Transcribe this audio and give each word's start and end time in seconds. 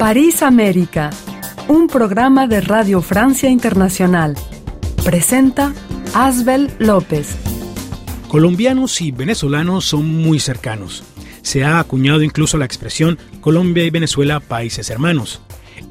París 0.00 0.42
América, 0.42 1.10
un 1.68 1.86
programa 1.86 2.46
de 2.46 2.62
Radio 2.62 3.02
Francia 3.02 3.50
Internacional. 3.50 4.34
Presenta 5.04 5.74
Asbel 6.14 6.70
López. 6.78 7.36
Colombianos 8.26 9.02
y 9.02 9.10
venezolanos 9.10 9.84
son 9.84 10.08
muy 10.08 10.40
cercanos. 10.40 11.04
Se 11.42 11.64
ha 11.64 11.78
acuñado 11.78 12.22
incluso 12.22 12.56
la 12.56 12.64
expresión 12.64 13.18
Colombia 13.42 13.84
y 13.84 13.90
Venezuela 13.90 14.40
países 14.40 14.88
hermanos. 14.88 15.42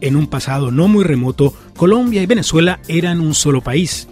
En 0.01 0.15
un 0.15 0.25
pasado 0.25 0.71
no 0.71 0.87
muy 0.87 1.03
remoto, 1.03 1.53
Colombia 1.77 2.23
y 2.23 2.25
Venezuela 2.25 2.79
eran 2.87 3.19
un 3.19 3.35
solo 3.35 3.61
país. 3.61 4.07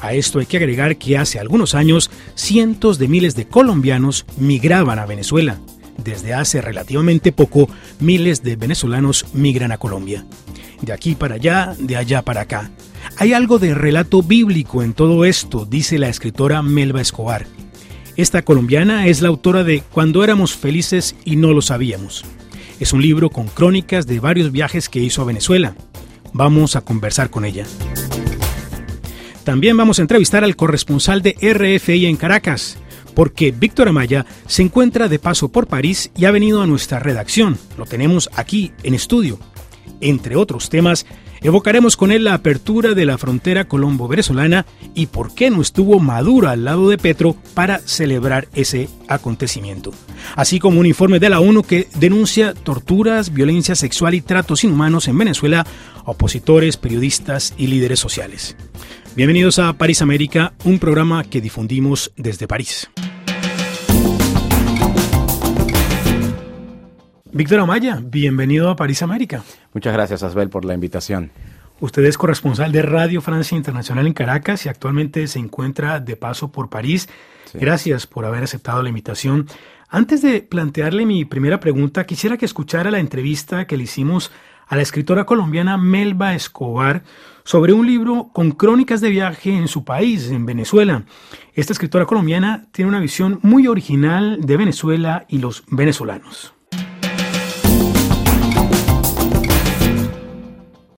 A 0.00 0.14
esto 0.14 0.38
hay 0.38 0.46
que 0.46 0.58
agregar 0.58 0.96
que 0.96 1.18
hace 1.18 1.40
algunos 1.40 1.74
años 1.74 2.08
cientos 2.36 3.00
de 3.00 3.08
miles 3.08 3.34
de 3.34 3.48
colombianos 3.48 4.26
migraban 4.38 5.00
a 5.00 5.06
Venezuela. 5.06 5.58
Desde 6.02 6.32
hace 6.34 6.60
relativamente 6.60 7.32
poco, 7.32 7.68
miles 7.98 8.42
de 8.42 8.56
venezolanos 8.56 9.26
migran 9.32 9.72
a 9.72 9.78
Colombia. 9.78 10.24
De 10.80 10.92
aquí 10.92 11.14
para 11.14 11.34
allá, 11.34 11.74
de 11.78 11.96
allá 11.96 12.22
para 12.22 12.42
acá. 12.42 12.70
Hay 13.16 13.32
algo 13.32 13.58
de 13.58 13.74
relato 13.74 14.22
bíblico 14.22 14.82
en 14.82 14.94
todo 14.94 15.24
esto, 15.24 15.66
dice 15.66 15.98
la 15.98 16.08
escritora 16.08 16.62
Melba 16.62 17.00
Escobar. 17.00 17.46
Esta 18.16 18.42
colombiana 18.42 19.06
es 19.06 19.20
la 19.20 19.28
autora 19.28 19.62
de 19.62 19.82
Cuando 19.92 20.24
éramos 20.24 20.54
felices 20.54 21.16
y 21.24 21.36
no 21.36 21.52
lo 21.52 21.62
sabíamos. 21.62 22.24
Es 22.78 22.92
un 22.92 23.02
libro 23.02 23.30
con 23.30 23.46
crónicas 23.48 24.06
de 24.06 24.20
varios 24.20 24.52
viajes 24.52 24.88
que 24.88 25.00
hizo 25.00 25.22
a 25.22 25.26
Venezuela. 25.26 25.74
Vamos 26.32 26.76
a 26.76 26.80
conversar 26.80 27.30
con 27.30 27.44
ella. 27.44 27.66
También 29.44 29.76
vamos 29.76 29.98
a 29.98 30.02
entrevistar 30.02 30.44
al 30.44 30.56
corresponsal 30.56 31.22
de 31.22 31.36
RFI 31.40 32.06
en 32.06 32.16
Caracas, 32.16 32.78
porque 33.20 33.50
Víctor 33.52 33.86
Amaya 33.86 34.24
se 34.46 34.62
encuentra 34.62 35.06
de 35.06 35.18
paso 35.18 35.50
por 35.50 35.66
París 35.66 36.10
y 36.16 36.24
ha 36.24 36.30
venido 36.30 36.62
a 36.62 36.66
nuestra 36.66 37.00
redacción. 37.00 37.58
Lo 37.76 37.84
tenemos 37.84 38.30
aquí 38.34 38.72
en 38.82 38.94
estudio. 38.94 39.38
Entre 40.00 40.36
otros 40.36 40.70
temas, 40.70 41.04
evocaremos 41.42 41.98
con 41.98 42.12
él 42.12 42.24
la 42.24 42.32
apertura 42.32 42.94
de 42.94 43.04
la 43.04 43.18
frontera 43.18 43.68
colombo-venezolana 43.68 44.64
y 44.94 45.04
por 45.04 45.34
qué 45.34 45.50
no 45.50 45.60
estuvo 45.60 46.00
Maduro 46.00 46.48
al 46.48 46.64
lado 46.64 46.88
de 46.88 46.96
Petro 46.96 47.36
para 47.52 47.80
celebrar 47.80 48.48
ese 48.54 48.88
acontecimiento. 49.06 49.92
Así 50.34 50.58
como 50.58 50.80
un 50.80 50.86
informe 50.86 51.18
de 51.18 51.28
la 51.28 51.40
ONU 51.40 51.62
que 51.62 51.88
denuncia 51.96 52.54
torturas, 52.54 53.34
violencia 53.34 53.74
sexual 53.74 54.14
y 54.14 54.22
tratos 54.22 54.64
inhumanos 54.64 55.08
en 55.08 55.18
Venezuela 55.18 55.66
opositores, 56.06 56.78
periodistas 56.78 57.52
y 57.58 57.66
líderes 57.66 58.00
sociales. 58.00 58.56
Bienvenidos 59.14 59.58
a 59.58 59.72
París 59.74 60.00
América, 60.02 60.54
un 60.64 60.78
programa 60.78 61.24
que 61.24 61.40
difundimos 61.40 62.12
desde 62.16 62.48
París. 62.48 62.88
Víctor 67.32 67.60
Amaya, 67.60 68.00
bienvenido 68.02 68.70
a 68.70 68.76
París 68.76 69.02
América. 69.02 69.44
Muchas 69.72 69.92
gracias, 69.92 70.22
Asbel, 70.22 70.50
por 70.50 70.64
la 70.64 70.74
invitación. 70.74 71.30
Usted 71.78 72.04
es 72.04 72.18
corresponsal 72.18 72.72
de 72.72 72.82
Radio 72.82 73.20
Francia 73.20 73.56
Internacional 73.56 74.06
en 74.06 74.12
Caracas 74.12 74.66
y 74.66 74.68
actualmente 74.68 75.26
se 75.28 75.38
encuentra 75.38 76.00
de 76.00 76.16
paso 76.16 76.50
por 76.50 76.68
París. 76.68 77.08
Gracias 77.54 78.06
por 78.06 78.24
haber 78.24 78.42
aceptado 78.42 78.82
la 78.82 78.88
invitación. 78.88 79.46
Antes 79.88 80.22
de 80.22 80.42
plantearle 80.42 81.06
mi 81.06 81.24
primera 81.24 81.60
pregunta, 81.60 82.04
quisiera 82.04 82.36
que 82.36 82.44
escuchara 82.44 82.90
la 82.90 82.98
entrevista 82.98 83.66
que 83.66 83.76
le 83.76 83.84
hicimos 83.84 84.30
a 84.66 84.76
la 84.76 84.82
escritora 84.82 85.24
colombiana 85.24 85.78
Melba 85.78 86.34
Escobar 86.34 87.02
sobre 87.44 87.72
un 87.72 87.86
libro 87.86 88.30
con 88.32 88.52
crónicas 88.52 89.00
de 89.00 89.10
viaje 89.10 89.52
en 89.52 89.68
su 89.68 89.84
país, 89.84 90.30
en 90.30 90.46
Venezuela. 90.46 91.04
Esta 91.54 91.72
escritora 91.72 92.06
colombiana 92.06 92.66
tiene 92.72 92.88
una 92.88 93.00
visión 93.00 93.38
muy 93.42 93.66
original 93.66 94.38
de 94.40 94.56
Venezuela 94.56 95.26
y 95.28 95.38
los 95.38 95.64
venezolanos. 95.68 96.54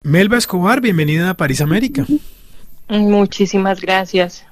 Melba 0.05 0.37
Escobar, 0.37 0.81
bienvenida 0.81 1.31
a 1.31 1.35
París 1.35 1.61
América. 1.61 2.05
Muchísimas 2.89 3.81
gracias. 3.81 4.45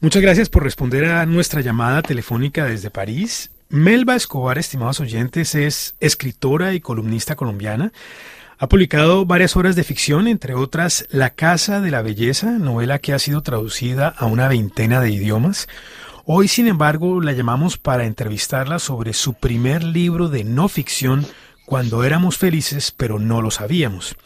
Muchas 0.00 0.20
gracias 0.20 0.50
por 0.50 0.64
responder 0.64 1.06
a 1.06 1.24
nuestra 1.24 1.62
llamada 1.62 2.02
telefónica 2.02 2.66
desde 2.66 2.90
París. 2.90 3.50
Melba 3.70 4.16
Escobar, 4.16 4.58
estimados 4.58 5.00
oyentes, 5.00 5.54
es 5.54 5.94
escritora 5.98 6.74
y 6.74 6.80
columnista 6.80 7.36
colombiana. 7.36 7.92
Ha 8.58 8.68
publicado 8.68 9.24
varias 9.24 9.56
obras 9.56 9.76
de 9.76 9.84
ficción, 9.84 10.28
entre 10.28 10.54
otras 10.54 11.06
La 11.10 11.30
Casa 11.30 11.80
de 11.80 11.90
la 11.90 12.02
Belleza, 12.02 12.52
novela 12.52 12.98
que 12.98 13.14
ha 13.14 13.18
sido 13.18 13.42
traducida 13.42 14.08
a 14.08 14.26
una 14.26 14.46
veintena 14.46 15.00
de 15.00 15.10
idiomas. 15.10 15.68
Hoy, 16.26 16.48
sin 16.48 16.66
embargo, 16.68 17.22
la 17.22 17.32
llamamos 17.32 17.78
para 17.78 18.04
entrevistarla 18.04 18.78
sobre 18.78 19.14
su 19.14 19.34
primer 19.34 19.82
libro 19.82 20.28
de 20.28 20.44
no 20.44 20.68
ficción, 20.68 21.26
Cuando 21.64 22.04
éramos 22.04 22.38
felices, 22.38 22.92
pero 22.92 23.18
no 23.18 23.42
lo 23.42 23.50
sabíamos. 23.50 24.16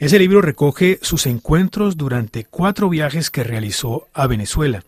Ese 0.00 0.18
libro 0.18 0.40
recoge 0.40 0.98
sus 1.02 1.26
encuentros 1.26 1.98
durante 1.98 2.44
cuatro 2.44 2.88
viajes 2.88 3.28
que 3.28 3.44
realizó 3.44 4.08
a 4.14 4.26
Venezuela. 4.26 4.82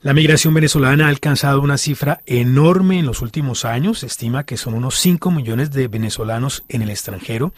La 0.00 0.14
migración 0.14 0.54
venezolana 0.54 1.06
ha 1.06 1.08
alcanzado 1.08 1.60
una 1.60 1.76
cifra 1.76 2.20
enorme 2.24 3.00
en 3.00 3.06
los 3.06 3.20
últimos 3.20 3.64
años, 3.64 3.98
se 3.98 4.06
estima 4.06 4.44
que 4.44 4.56
son 4.56 4.74
unos 4.74 4.94
5 5.00 5.32
millones 5.32 5.72
de 5.72 5.88
venezolanos 5.88 6.62
en 6.68 6.82
el 6.82 6.90
extranjero. 6.90 7.52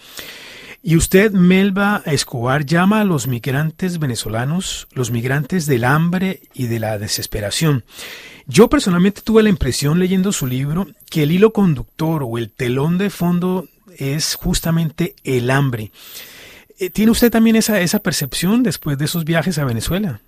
Y 0.83 0.97
usted, 0.97 1.33
Melba 1.33 2.01
Escobar, 2.07 2.65
llama 2.65 3.03
a 3.03 3.05
los 3.05 3.27
migrantes 3.27 3.99
venezolanos 3.99 4.89
los 4.93 5.11
migrantes 5.11 5.67
del 5.67 5.85
hambre 5.85 6.41
y 6.55 6.67
de 6.69 6.81
la 6.81 6.97
desesperación. 6.97 7.85
Yo 8.47 8.71
personalmente 8.71 9.21
tuve 9.21 9.43
la 9.43 9.51
impresión 9.51 9.99
leyendo 9.99 10.33
su 10.33 10.47
libro 10.47 10.87
que 11.11 11.25
el 11.25 11.33
hilo 11.33 11.53
conductor 11.53 12.23
o 12.25 12.39
el 12.39 12.51
telón 12.51 12.97
de 12.97 13.11
fondo 13.11 13.69
es 13.99 14.35
justamente 14.35 15.15
el 15.25 15.51
hambre. 15.51 15.93
Eh, 16.81 16.89
¿Tiene 16.89 17.13
usted 17.13 17.31
también 17.31 17.57
esa, 17.57 17.79
esa 17.81 17.99
percepción 17.99 18.63
después 18.63 18.97
de 18.97 19.05
esos 19.05 19.27
viajes 19.27 19.59
a 19.59 19.67
Venezuela? 19.67 20.23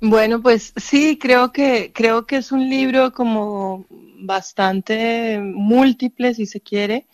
Bueno, 0.00 0.40
pues 0.40 0.72
sí, 0.76 1.18
creo 1.20 1.52
que, 1.52 1.92
creo 1.92 2.26
que 2.26 2.36
es 2.36 2.52
un 2.52 2.70
libro 2.70 3.12
como 3.12 3.84
bastante 4.20 5.40
múltiple, 5.40 6.32
si 6.34 6.46
se 6.46 6.60
quiere, 6.60 7.06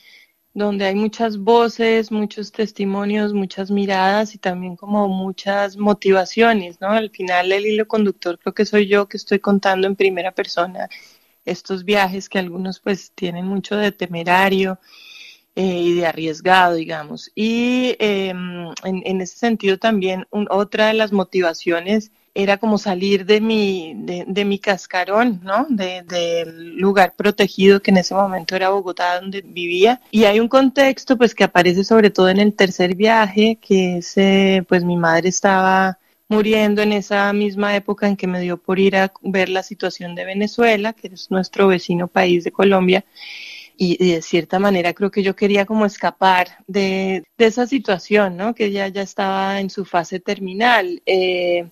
donde 0.52 0.84
hay 0.84 0.94
muchas 0.94 1.38
voces, 1.38 2.12
muchos 2.12 2.52
testimonios, 2.52 3.32
muchas 3.32 3.70
miradas 3.70 4.34
y 4.34 4.38
también 4.38 4.76
como 4.76 5.08
muchas 5.08 5.78
motivaciones, 5.78 6.82
¿no? 6.82 6.88
Al 6.90 7.10
final 7.10 7.50
el 7.50 7.64
hilo 7.64 7.88
conductor 7.88 8.38
creo 8.38 8.52
que 8.52 8.66
soy 8.66 8.88
yo 8.88 9.08
que 9.08 9.16
estoy 9.16 9.38
contando 9.38 9.86
en 9.86 9.96
primera 9.96 10.32
persona 10.32 10.90
estos 11.46 11.84
viajes 11.84 12.28
que 12.28 12.38
algunos 12.38 12.80
pues 12.80 13.10
tienen 13.14 13.46
mucho 13.46 13.76
de 13.76 13.90
temerario 13.92 14.78
eh, 15.58 15.82
y 15.82 15.94
de 15.94 16.06
arriesgado, 16.06 16.76
digamos. 16.76 17.32
Y 17.34 17.96
em, 17.98 18.68
en, 18.84 19.20
ese 19.20 19.36
sentido 19.36 19.76
también 19.76 20.24
otra 20.30 20.86
de 20.86 20.94
las 20.94 21.10
motivaciones 21.10 22.12
era 22.32 22.58
como 22.58 22.78
salir 22.78 23.26
de 23.26 23.40
mi, 23.40 23.92
de, 23.96 24.44
mi 24.44 24.60
cascarón, 24.60 25.40
¿no? 25.42 25.66
Del 25.68 26.76
lugar 26.76 27.14
protegido 27.16 27.82
que 27.82 27.90
en 27.90 27.96
ese 27.96 28.14
momento 28.14 28.54
era 28.54 28.68
Bogotá, 28.68 29.20
donde 29.20 29.40
vivía. 29.40 30.00
Y 30.12 30.26
hay 30.26 30.38
un 30.38 30.46
contexto, 30.46 31.18
pues, 31.18 31.34
que 31.34 31.42
aparece 31.42 31.82
sobre 31.82 32.10
todo 32.10 32.28
en 32.28 32.38
el 32.38 32.54
tercer 32.54 32.94
viaje, 32.94 33.58
que 33.60 33.98
es, 33.98 34.16
eh, 34.16 34.64
pues, 34.68 34.84
mi 34.84 34.96
madre 34.96 35.28
estaba 35.28 35.98
muriendo 36.28 36.82
en 36.82 36.92
esa 36.92 37.32
misma 37.32 37.74
época 37.74 38.06
en 38.06 38.16
que 38.16 38.28
me 38.28 38.40
dio 38.40 38.58
por 38.58 38.78
ir 38.78 38.94
a 38.94 39.12
ver 39.22 39.48
la 39.48 39.64
situación 39.64 40.14
de 40.14 40.24
Venezuela, 40.24 40.92
que 40.92 41.08
es 41.08 41.32
nuestro 41.32 41.66
vecino 41.66 42.06
país 42.06 42.44
de 42.44 42.52
Colombia 42.52 43.04
y, 43.80 44.12
de 44.12 44.20
cierta 44.22 44.58
manera 44.58 44.92
creo 44.92 45.10
que 45.10 45.22
yo 45.22 45.36
quería 45.36 45.64
como 45.64 45.86
escapar 45.86 46.48
de, 46.66 47.22
esa 47.38 47.66
situación, 47.66 48.36
¿no? 48.36 48.52
Que 48.54 48.72
ya, 48.72 48.88
ya 48.88 49.02
estaba 49.02 49.60
en 49.60 49.70
su 49.70 49.84
fase 49.84 50.18
terminal 50.18 51.00
eh, 51.06 51.68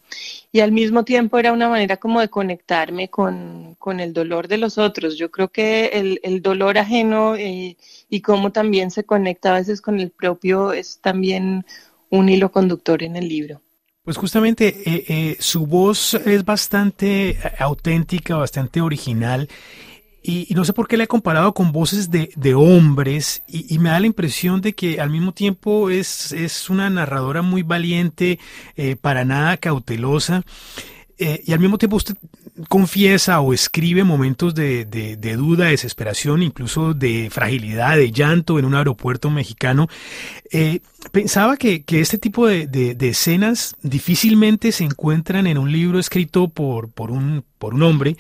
y 0.53 0.61
al 0.61 0.71
mismo 0.71 1.05
tiempo 1.05 1.37
era 1.39 1.53
una 1.53 1.69
manera 1.69 1.97
como 1.97 2.21
de 2.21 2.29
conectarme 2.29 3.09
con, 3.09 3.75
con 3.81 3.99
el 3.99 4.13
dolor 4.13 4.47
de 4.47 4.59
los 4.59 4.79
otros. 4.79 5.19
Yo 5.19 5.33
creo 5.33 5.49
que 5.49 5.87
el, 5.87 6.21
el 6.23 6.41
dolor 6.43 6.79
ajeno 6.79 7.35
eh, 7.35 7.77
y 8.09 8.21
cómo 8.21 8.53
también 8.53 8.93
se 8.93 9.03
conecta 9.03 9.51
a 9.51 9.59
veces 9.59 9.81
con 9.81 9.99
el 9.99 10.11
propio 10.11 10.73
es 10.73 11.01
también 11.03 11.67
un 12.09 12.29
hilo 12.29 12.53
conductor 12.53 13.03
en 13.03 13.17
el 13.17 13.29
libro. 13.29 13.61
Pues 14.05 14.17
justamente 14.17 14.73
eh, 14.87 15.37
su 15.41 15.67
voz 15.67 16.15
es 16.15 16.45
bastante 16.45 17.37
auténtica, 17.59 18.37
bastante 18.37 18.81
original 18.81 19.49
y, 20.29 20.53
no 20.55 20.65
sé 20.65 20.73
por 20.73 20.89
qué 20.89 20.97
le 20.97 21.05
he 21.05 21.09
comparado 21.09 21.55
con 21.55 21.71
voces 21.71 22.11
de, 22.11 22.55
hombres 22.55 23.45
y, 23.47 23.79
me 23.79 23.91
da 23.91 24.01
la 24.01 24.07
impresión 24.07 24.61
de 24.61 24.75
que 24.75 25.01
al 25.01 25.11
mismo 25.11 25.33
tiempo 25.33 25.89
es, 25.89 26.33
es 26.33 26.69
una 26.69 26.91
narradora 26.91 27.43
muy 27.43 27.63
valiente, 27.63 28.41
eh, 28.75 28.97
para 28.97 29.25
nada 29.25 29.57
cautelosa. 29.57 30.43
Eh, 31.19 31.43
y 31.47 31.53
al 31.53 31.61
mismo 31.61 31.79
tiempo 31.79 31.97
usted 31.97 32.17
confiesa 32.69 33.41
o 33.41 33.53
escribe 33.53 34.05
momentos 34.05 34.55
de, 34.55 34.85
de, 34.85 35.17
de, 35.17 35.37
duda, 35.37 35.67
desesperación, 35.67 36.43
incluso 36.43 36.95
de 36.95 37.29
fragilidad, 37.31 37.97
de 37.97 38.11
llanto 38.11 38.59
en 38.59 38.65
un 38.65 38.75
aeropuerto 38.75 39.31
mexicano. 39.31 39.89
Eh, 40.51 40.81
pensaba 41.13 41.57
que, 41.57 41.85
que, 41.85 42.01
este 42.01 42.19
tipo 42.19 42.47
de, 42.47 42.67
de, 42.67 43.09
escenas 43.09 43.77
difícilmente 43.83 44.73
se 44.73 44.85
encuentran 44.85 45.47
en 45.47 45.59
un 45.59 45.71
libro 45.71 45.99
escrito 45.99 46.49
por, 46.49 46.91
por, 46.91 47.11
un, 47.11 47.45
por 47.59 47.75
un 47.75 47.83
hombre. 47.83 48.17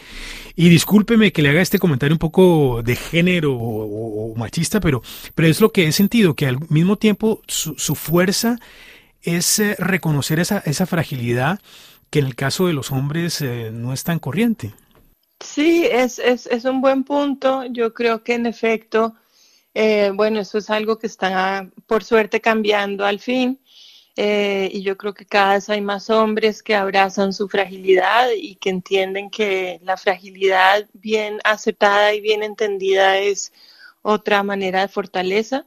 Y 0.54 0.68
discúlpeme 0.68 1.32
que 1.32 1.42
le 1.42 1.50
haga 1.50 1.62
este 1.62 1.78
comentario 1.78 2.14
un 2.14 2.18
poco 2.18 2.82
de 2.82 2.96
género 2.96 3.54
o, 3.54 4.32
o 4.32 4.34
machista, 4.36 4.80
pero, 4.80 5.02
pero 5.34 5.48
es 5.48 5.60
lo 5.60 5.72
que 5.72 5.86
he 5.86 5.92
sentido, 5.92 6.34
que 6.34 6.46
al 6.46 6.58
mismo 6.68 6.96
tiempo 6.96 7.42
su, 7.46 7.74
su 7.78 7.94
fuerza 7.94 8.58
es 9.22 9.58
eh, 9.58 9.76
reconocer 9.78 10.40
esa, 10.40 10.58
esa 10.58 10.86
fragilidad 10.86 11.60
que 12.10 12.20
en 12.20 12.26
el 12.26 12.34
caso 12.34 12.66
de 12.66 12.72
los 12.72 12.92
hombres 12.92 13.40
eh, 13.40 13.70
no 13.72 13.92
es 13.92 14.04
tan 14.04 14.18
corriente. 14.18 14.74
Sí, 15.40 15.86
es, 15.90 16.18
es, 16.18 16.46
es, 16.46 16.64
un 16.64 16.80
buen 16.80 17.04
punto. 17.04 17.64
Yo 17.66 17.92
creo 17.92 18.22
que 18.22 18.34
en 18.34 18.46
efecto, 18.46 19.14
eh, 19.74 20.10
bueno, 20.14 20.40
eso 20.40 20.58
es 20.58 20.70
algo 20.70 20.98
que 20.98 21.06
está 21.06 21.68
por 21.86 22.04
suerte 22.04 22.40
cambiando 22.40 23.04
al 23.04 23.20
fin. 23.20 23.60
Eh, 24.18 24.70
y 24.72 24.82
yo 24.82 24.96
creo 24.96 25.12
que 25.12 25.26
cada 25.26 25.54
vez 25.54 25.68
hay 25.68 25.82
más 25.82 26.08
hombres 26.08 26.62
que 26.62 26.74
abrazan 26.74 27.34
su 27.34 27.48
fragilidad 27.48 28.30
y 28.34 28.54
que 28.56 28.70
entienden 28.70 29.28
que 29.28 29.78
la 29.82 29.98
fragilidad 29.98 30.88
bien 30.94 31.38
aceptada 31.44 32.14
y 32.14 32.22
bien 32.22 32.42
entendida 32.42 33.18
es 33.18 33.52
otra 34.00 34.42
manera 34.42 34.80
de 34.80 34.88
fortaleza. 34.88 35.66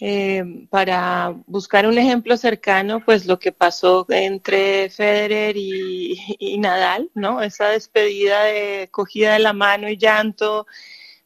Eh, 0.00 0.66
para 0.70 1.34
buscar 1.46 1.86
un 1.86 1.98
ejemplo 1.98 2.36
cercano, 2.36 3.00
pues 3.04 3.26
lo 3.26 3.38
que 3.38 3.52
pasó 3.52 4.04
entre 4.08 4.90
Federer 4.90 5.56
y, 5.56 6.58
Nadal, 6.58 7.10
¿no? 7.14 7.42
Esa 7.42 7.68
despedida 7.68 8.42
de 8.44 8.88
cogida 8.90 9.34
de 9.34 9.38
la 9.38 9.52
mano 9.52 9.88
y 9.88 9.96
llanto 9.96 10.66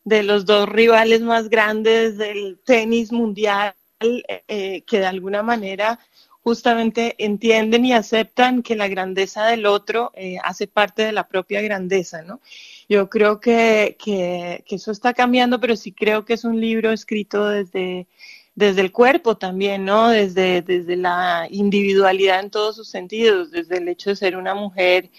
de 0.05 0.23
los 0.23 0.45
dos 0.45 0.69
rivales 0.69 1.23
más 1.23 1.49
grandes 1.49 2.19
del 2.19 2.61
tenis 2.65 3.11
mundial, 3.11 3.75
eh, 4.01 4.83
que 4.87 4.99
de 5.01 5.07
alguna 5.07 5.43
manera 5.43 5.99
justamente 6.43 7.15
entienden 7.19 7.85
y 7.85 7.93
aceptan 7.93 8.63
que 8.63 8.77
la 8.77 8.89
grandeza 8.89 9.45
del 9.47 9.67
otro 9.67 10.13
eh, 10.15 10.39
hace 10.43 10.67
parte 10.67 11.03
de 11.03 11.13
la 11.13 11.29
propia 11.29 11.61
grandeza, 11.61 12.23
¿no? 12.23 12.41
Yo 12.89 13.11
creo 13.11 13.41
que, 13.41 13.97
que, 14.03 14.65
que, 14.67 14.77
eso 14.77 14.91
está 14.91 15.13
cambiando, 15.13 15.61
pero 15.61 15.77
sí 15.77 15.93
creo 15.93 16.25
que 16.25 16.35
es 16.35 16.45
un 16.45 16.61
libro 16.61 16.91
escrito 16.93 17.47
desde 17.49 18.07
desde 18.59 18.81
el 18.81 18.91
cuerpo 18.91 19.37
también, 19.37 19.85
¿no? 19.85 20.09
Desde, 20.09 20.63
desde 20.63 20.97
la 20.97 21.47
individualidad 21.49 22.41
en 22.41 22.51
todos 22.51 22.75
sus 22.75 22.89
sentidos, 22.89 23.53
desde 23.53 23.79
el 23.79 23.87
hecho 23.89 24.11
de 24.11 24.17
ser 24.17 24.37
una 24.37 24.53
mujer 24.53 25.11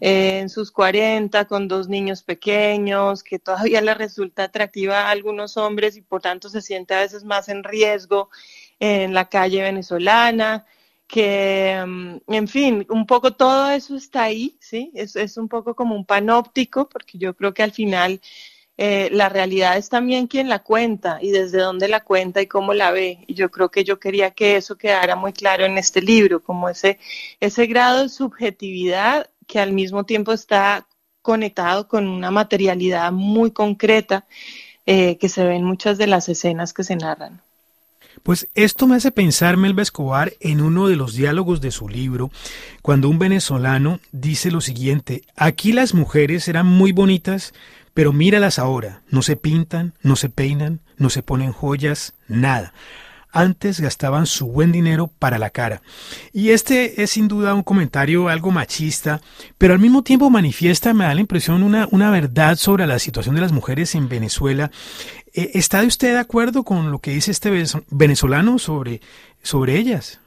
eh, 0.00 0.38
en 0.38 0.48
sus 0.48 0.70
40 0.70 1.44
con 1.44 1.68
dos 1.68 1.88
niños 1.88 2.22
pequeños, 2.22 3.22
que 3.22 3.38
todavía 3.38 3.82
le 3.82 3.92
resulta 3.92 4.44
atractiva 4.44 5.02
a 5.02 5.10
algunos 5.10 5.58
hombres 5.58 5.98
y 5.98 6.00
por 6.00 6.22
tanto 6.22 6.48
se 6.48 6.62
siente 6.62 6.94
a 6.94 7.00
veces 7.00 7.22
más 7.22 7.50
en 7.50 7.64
riesgo 7.64 8.30
en 8.80 9.12
la 9.12 9.28
calle 9.28 9.60
venezolana, 9.60 10.64
que, 11.06 11.78
mm, 11.86 12.32
en 12.32 12.48
fin, 12.48 12.86
un 12.88 13.06
poco 13.06 13.34
todo 13.34 13.70
eso 13.72 13.94
está 13.94 14.22
ahí, 14.22 14.56
¿sí? 14.58 14.90
Es, 14.94 15.16
es 15.16 15.36
un 15.36 15.48
poco 15.48 15.74
como 15.76 15.94
un 15.94 16.06
panóptico, 16.06 16.88
porque 16.88 17.18
yo 17.18 17.36
creo 17.36 17.52
que 17.52 17.62
al 17.62 17.72
final 17.72 18.22
eh, 18.78 19.08
la 19.10 19.28
realidad 19.28 19.78
es 19.78 19.88
también 19.88 20.26
quien 20.26 20.48
la 20.48 20.58
cuenta 20.58 21.18
y 21.22 21.30
desde 21.30 21.58
dónde 21.58 21.88
la 21.88 22.00
cuenta 22.00 22.42
y 22.42 22.46
cómo 22.46 22.74
la 22.74 22.90
ve. 22.90 23.24
Y 23.26 23.34
yo 23.34 23.50
creo 23.50 23.70
que 23.70 23.84
yo 23.84 23.98
quería 23.98 24.32
que 24.32 24.56
eso 24.56 24.76
quedara 24.76 25.16
muy 25.16 25.32
claro 25.32 25.64
en 25.64 25.78
este 25.78 26.02
libro, 26.02 26.42
como 26.42 26.68
ese, 26.68 26.98
ese 27.40 27.66
grado 27.66 28.02
de 28.02 28.08
subjetividad 28.08 29.30
que 29.46 29.60
al 29.60 29.72
mismo 29.72 30.04
tiempo 30.04 30.32
está 30.32 30.86
conectado 31.22 31.88
con 31.88 32.06
una 32.06 32.30
materialidad 32.30 33.10
muy 33.12 33.50
concreta 33.50 34.26
eh, 34.84 35.16
que 35.18 35.28
se 35.28 35.44
ve 35.44 35.56
en 35.56 35.64
muchas 35.64 35.98
de 35.98 36.06
las 36.06 36.28
escenas 36.28 36.72
que 36.72 36.84
se 36.84 36.96
narran. 36.96 37.40
Pues 38.22 38.48
esto 38.54 38.86
me 38.86 38.96
hace 38.96 39.10
pensar 39.10 39.56
Melba 39.56 39.82
Escobar 39.82 40.32
en 40.40 40.60
uno 40.60 40.88
de 40.88 40.96
los 40.96 41.14
diálogos 41.14 41.60
de 41.60 41.70
su 41.70 41.88
libro, 41.88 42.30
cuando 42.82 43.08
un 43.08 43.18
venezolano 43.18 44.00
dice 44.12 44.50
lo 44.50 44.60
siguiente, 44.60 45.22
aquí 45.36 45.72
las 45.72 45.94
mujeres 45.94 46.48
eran 46.48 46.66
muy 46.66 46.92
bonitas, 46.92 47.52
pero 47.96 48.12
míralas 48.12 48.58
ahora, 48.58 49.00
no 49.08 49.22
se 49.22 49.36
pintan, 49.36 49.94
no 50.02 50.16
se 50.16 50.28
peinan, 50.28 50.80
no 50.98 51.08
se 51.08 51.22
ponen 51.22 51.52
joyas, 51.52 52.12
nada. 52.28 52.74
Antes 53.32 53.80
gastaban 53.80 54.26
su 54.26 54.48
buen 54.48 54.70
dinero 54.70 55.10
para 55.18 55.38
la 55.38 55.48
cara. 55.48 55.80
Y 56.30 56.50
este 56.50 57.02
es 57.02 57.12
sin 57.12 57.26
duda 57.26 57.54
un 57.54 57.62
comentario 57.62 58.28
algo 58.28 58.50
machista, 58.50 59.22
pero 59.56 59.72
al 59.72 59.80
mismo 59.80 60.02
tiempo 60.02 60.28
manifiesta, 60.28 60.92
me 60.92 61.04
da 61.04 61.14
la 61.14 61.22
impresión, 61.22 61.62
una, 61.62 61.88
una 61.90 62.10
verdad 62.10 62.56
sobre 62.56 62.86
la 62.86 62.98
situación 62.98 63.34
de 63.34 63.40
las 63.40 63.52
mujeres 63.52 63.94
en 63.94 64.10
Venezuela. 64.10 64.70
Eh, 65.32 65.52
¿Está 65.54 65.82
usted 65.82 66.12
de 66.12 66.18
acuerdo 66.18 66.64
con 66.64 66.90
lo 66.90 66.98
que 66.98 67.12
dice 67.12 67.30
este 67.30 67.64
venezolano 67.88 68.58
sobre, 68.58 69.00
sobre 69.42 69.78
ellas? 69.78 70.20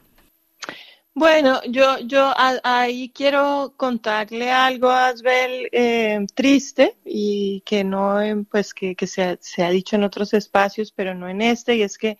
Bueno, 1.20 1.60
yo, 1.68 1.98
yo 1.98 2.32
ahí 2.34 3.10
quiero 3.14 3.74
contarle 3.76 4.50
algo 4.50 4.88
a 4.88 5.08
Asbel 5.08 5.68
eh, 5.70 6.26
triste 6.34 6.96
y 7.04 7.60
que 7.66 7.84
no, 7.84 8.22
eh, 8.22 8.42
pues 8.50 8.72
que, 8.72 8.96
que 8.96 9.06
se, 9.06 9.36
se, 9.42 9.62
ha 9.62 9.68
dicho 9.68 9.96
en 9.96 10.04
otros 10.04 10.32
espacios, 10.32 10.92
pero 10.92 11.14
no 11.14 11.28
en 11.28 11.42
este, 11.42 11.76
y 11.76 11.82
es 11.82 11.98
que 11.98 12.16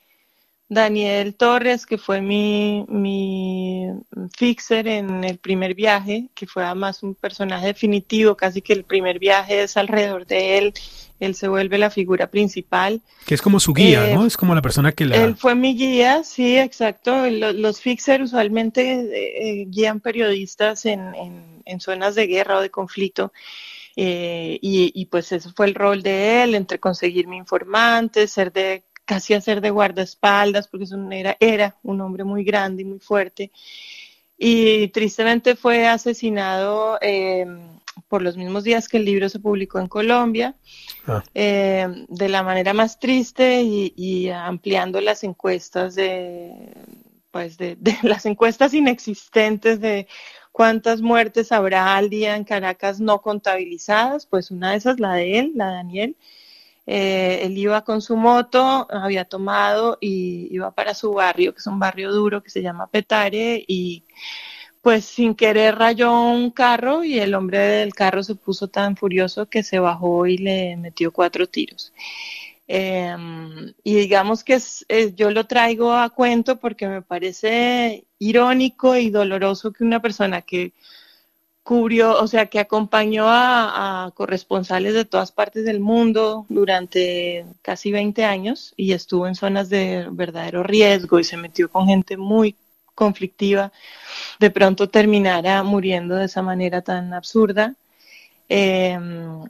Daniel 0.68 1.34
Torres, 1.34 1.86
que 1.86 1.96
fue 1.96 2.20
mi, 2.20 2.84
mi 2.88 3.86
fixer 4.36 4.86
en 4.86 5.24
el 5.24 5.38
primer 5.38 5.74
viaje, 5.74 6.28
que 6.34 6.46
fue 6.46 6.62
además 6.62 7.02
un 7.02 7.14
personaje 7.14 7.68
definitivo, 7.68 8.36
casi 8.36 8.60
que 8.60 8.74
el 8.74 8.84
primer 8.84 9.18
viaje 9.18 9.62
es 9.62 9.78
alrededor 9.78 10.26
de 10.26 10.58
él, 10.58 10.74
él 11.20 11.34
se 11.34 11.48
vuelve 11.48 11.78
la 11.78 11.90
figura 11.90 12.28
principal. 12.30 13.02
Que 13.26 13.34
es 13.34 13.42
como 13.42 13.60
su 13.60 13.72
guía, 13.74 14.14
¿no? 14.14 14.24
Eh, 14.24 14.26
es 14.26 14.36
como 14.36 14.54
la 14.54 14.62
persona 14.62 14.92
que 14.92 15.04
la... 15.04 15.16
Él 15.16 15.36
fue 15.36 15.54
mi 15.54 15.76
guía, 15.76 16.24
sí, 16.24 16.58
exacto. 16.58 17.28
Los, 17.28 17.54
los 17.54 17.80
fixers 17.80 18.24
usualmente 18.24 18.82
eh, 18.82 19.66
guían 19.68 20.00
periodistas 20.00 20.86
en, 20.86 21.14
en, 21.14 21.62
en, 21.66 21.80
zonas 21.80 22.14
de 22.14 22.26
guerra 22.26 22.58
o 22.58 22.62
de 22.62 22.70
conflicto. 22.70 23.32
Eh, 23.96 24.58
y, 24.62 24.92
y, 24.94 25.06
pues 25.06 25.30
ese 25.32 25.50
fue 25.52 25.66
el 25.66 25.74
rol 25.74 26.02
de 26.02 26.42
él, 26.42 26.54
entre 26.54 26.78
conseguirme 26.78 27.36
informantes, 27.36 28.32
ser 28.32 28.50
de 28.52 28.84
casi 29.04 29.34
hacer 29.34 29.60
de 29.60 29.70
guardaespaldas, 29.70 30.68
porque 30.68 30.84
es 30.84 30.92
un, 30.92 31.12
era, 31.12 31.36
era 31.40 31.76
un 31.82 32.00
hombre 32.00 32.24
muy 32.24 32.44
grande 32.44 32.82
y 32.82 32.86
muy 32.86 33.00
fuerte. 33.00 33.50
Y 34.38 34.88
tristemente 34.88 35.54
fue 35.54 35.86
asesinado 35.86 36.96
eh, 37.02 37.44
por 38.08 38.22
los 38.22 38.36
mismos 38.36 38.64
días 38.64 38.88
que 38.88 38.96
el 38.96 39.04
libro 39.04 39.28
se 39.28 39.40
publicó 39.40 39.78
en 39.78 39.88
Colombia, 39.88 40.54
ah. 41.06 41.22
eh, 41.34 41.88
de 42.08 42.28
la 42.28 42.42
manera 42.42 42.72
más 42.72 42.98
triste 42.98 43.62
y, 43.62 43.92
y, 43.96 44.30
ampliando 44.30 45.00
las 45.00 45.24
encuestas 45.24 45.94
de, 45.94 46.72
pues 47.30 47.56
de, 47.58 47.76
de 47.76 47.96
las 48.02 48.26
encuestas 48.26 48.74
inexistentes 48.74 49.80
de 49.80 50.06
cuántas 50.52 51.00
muertes 51.00 51.52
habrá 51.52 51.96
al 51.96 52.10
día 52.10 52.36
en 52.36 52.44
Caracas 52.44 53.00
no 53.00 53.20
contabilizadas, 53.22 54.26
pues 54.26 54.50
una 54.50 54.72
de 54.72 54.76
esas, 54.78 55.00
la 55.00 55.14
de 55.14 55.38
él, 55.38 55.52
la 55.54 55.68
de 55.68 55.74
Daniel, 55.74 56.16
eh, 56.86 57.42
él 57.44 57.56
iba 57.56 57.84
con 57.84 58.02
su 58.02 58.16
moto, 58.16 58.88
había 58.90 59.24
tomado 59.24 59.98
y 60.00 60.48
iba 60.50 60.72
para 60.72 60.94
su 60.94 61.12
barrio, 61.12 61.52
que 61.52 61.60
es 61.60 61.66
un 61.66 61.78
barrio 61.78 62.10
duro 62.12 62.42
que 62.42 62.50
se 62.50 62.62
llama 62.62 62.88
Petare, 62.88 63.64
y 63.66 64.04
pues 64.82 65.04
sin 65.04 65.34
querer 65.34 65.76
rayó 65.76 66.12
un 66.12 66.50
carro 66.50 67.04
y 67.04 67.18
el 67.18 67.34
hombre 67.34 67.58
del 67.58 67.94
carro 67.94 68.22
se 68.22 68.34
puso 68.34 68.68
tan 68.68 68.96
furioso 68.96 69.46
que 69.46 69.62
se 69.62 69.78
bajó 69.78 70.26
y 70.26 70.38
le 70.38 70.76
metió 70.76 71.12
cuatro 71.12 71.46
tiros. 71.46 71.92
Eh, 72.68 73.16
y 73.82 73.94
digamos 73.96 74.44
que 74.44 74.54
es, 74.54 74.84
es, 74.88 75.16
yo 75.16 75.30
lo 75.32 75.46
traigo 75.46 75.92
a 75.92 76.08
cuento 76.10 76.60
porque 76.60 76.86
me 76.86 77.02
parece 77.02 78.04
irónico 78.18 78.96
y 78.96 79.10
doloroso 79.10 79.72
que 79.72 79.84
una 79.84 80.00
persona 80.00 80.42
que 80.42 80.72
cubrió, 81.64 82.18
o 82.20 82.26
sea, 82.28 82.46
que 82.46 82.60
acompañó 82.60 83.28
a, 83.28 84.06
a, 84.06 84.10
corresponsales 84.12 84.94
de 84.94 85.04
todas 85.04 85.32
partes 85.32 85.64
del 85.64 85.80
mundo 85.80 86.46
durante 86.48 87.44
casi 87.62 87.92
20 87.92 88.24
años 88.24 88.72
y 88.76 88.92
estuvo 88.92 89.26
en 89.26 89.34
zonas 89.34 89.68
de 89.68 90.08
verdadero 90.10 90.62
riesgo 90.62 91.18
y 91.18 91.24
se 91.24 91.36
metió 91.36 91.70
con 91.70 91.86
gente 91.86 92.16
muy 92.16 92.56
conflictiva, 93.04 93.72
de 94.38 94.50
pronto 94.50 94.90
terminara 94.90 95.62
muriendo 95.62 96.16
de 96.16 96.26
esa 96.26 96.42
manera 96.42 96.82
tan 96.82 97.14
absurda. 97.14 97.74
Eh, 98.48 98.98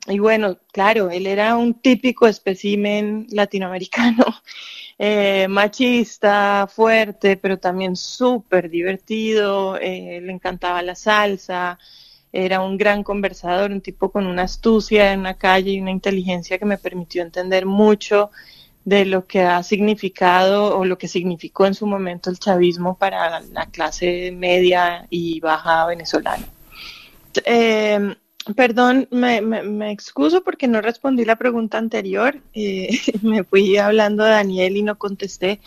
y 0.07 0.19
bueno, 0.19 0.59
claro, 0.73 1.11
él 1.11 1.27
era 1.27 1.57
un 1.57 1.75
típico 1.75 2.27
espécimen 2.29 3.27
latinoamericano, 3.31 4.25
eh, 4.99 5.49
machista, 5.49 6.69
fuerte, 6.69 7.37
pero 7.37 7.59
también 7.59 7.97
súper 7.97 8.71
divertido, 8.71 9.77
eh, 9.79 10.21
le 10.23 10.33
encantaba 10.33 10.83
la 10.83 10.95
salsa, 10.95 11.79
era 12.33 12.61
un 12.61 12.77
gran 12.77 13.03
conversador, 13.03 13.73
un 13.73 13.81
tipo 13.81 14.13
con 14.13 14.27
una 14.27 14.43
astucia 14.45 15.13
en 15.13 15.25
la 15.25 15.35
calle 15.35 15.73
y 15.73 15.81
una 15.81 15.91
inteligencia 15.91 16.59
que 16.59 16.67
me 16.67 16.79
permitió 16.79 17.23
entender 17.23 17.67
mucho 17.67 18.31
de 18.85 19.05
lo 19.05 19.27
que 19.27 19.43
ha 19.43 19.63
significado 19.63 20.79
o 20.79 20.85
lo 20.85 20.99
que 20.99 21.09
significó 21.09 21.67
en 21.67 21.75
su 21.75 21.87
momento 21.87 22.31
el 22.31 22.39
chavismo 22.39 22.97
para 22.97 23.41
la 23.41 23.67
clase 23.67 24.33
media 24.33 25.07
y 25.11 25.41
baja 25.41 25.87
venezolana. 25.87 26.47
Eh, 27.45 28.15
Perdón, 28.57 29.07
me, 29.11 29.43
me, 29.43 29.93
excuso 29.93 30.43
porque 30.43 30.67
no 30.67 30.81
respondí 30.81 31.25
la 31.25 31.37
pregunta 31.37 31.79
anterior. 31.79 32.39
Eh, 32.55 32.89
me 33.23 33.45
fui 33.45 33.77
hablando 33.77 34.25
de 34.25 34.31
Daniel 34.31 34.77
y 34.77 34.83
no 34.83 34.97
contesté. 34.97 35.61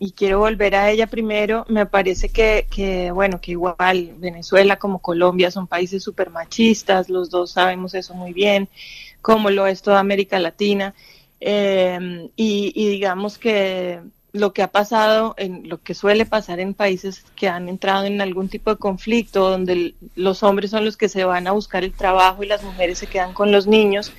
Y 0.00 0.12
quiero 0.12 0.40
volver 0.40 0.74
a 0.74 0.90
ella 0.90 1.06
primero. 1.06 1.64
Me 1.68 1.86
parece 1.86 2.28
que, 2.28 2.66
que 2.70 3.10
bueno, 3.10 3.40
que 3.40 3.52
igual 3.52 4.14
Venezuela 4.18 4.76
como 4.76 5.00
Colombia 5.00 5.50
son 5.50 5.66
países 5.66 6.02
súper 6.02 6.30
machistas. 6.30 7.08
Los 7.08 7.30
dos 7.30 7.52
sabemos 7.52 7.94
eso 7.94 8.14
muy 8.14 8.32
bien, 8.32 8.68
como 9.20 9.50
lo 9.50 9.66
es 9.66 9.82
toda 9.82 10.00
América 10.00 10.38
Latina. 10.38 10.94
Eh, 11.40 12.30
y, 12.36 12.88
digamos 12.88 13.38
que 13.38 14.00
lo 14.32 14.52
que 14.52 14.62
ha 14.62 14.68
pasado, 14.68 15.34
en 15.38 15.68
lo 15.68 15.80
que 15.82 15.94
suele 15.94 16.26
pasar 16.26 16.60
en 16.60 16.74
países 16.74 17.24
que 17.34 17.48
han 17.48 17.68
entrado 17.68 18.04
en 18.04 18.20
algún 18.20 18.48
tipo 18.48 18.70
de 18.70 18.76
conflicto, 18.76 19.50
donde 19.50 19.94
los 20.16 20.42
hombres 20.42 20.70
son 20.70 20.84
los 20.84 20.96
que 20.96 21.08
se 21.08 21.24
van 21.24 21.46
a 21.46 21.52
buscar 21.52 21.84
el 21.84 21.92
trabajo 21.92 22.42
y 22.42 22.46
las 22.46 22.62
mujeres 22.62 22.98
se 22.98 23.06
quedan 23.06 23.32
con 23.32 23.52
los 23.52 23.66
niños. 23.66 24.12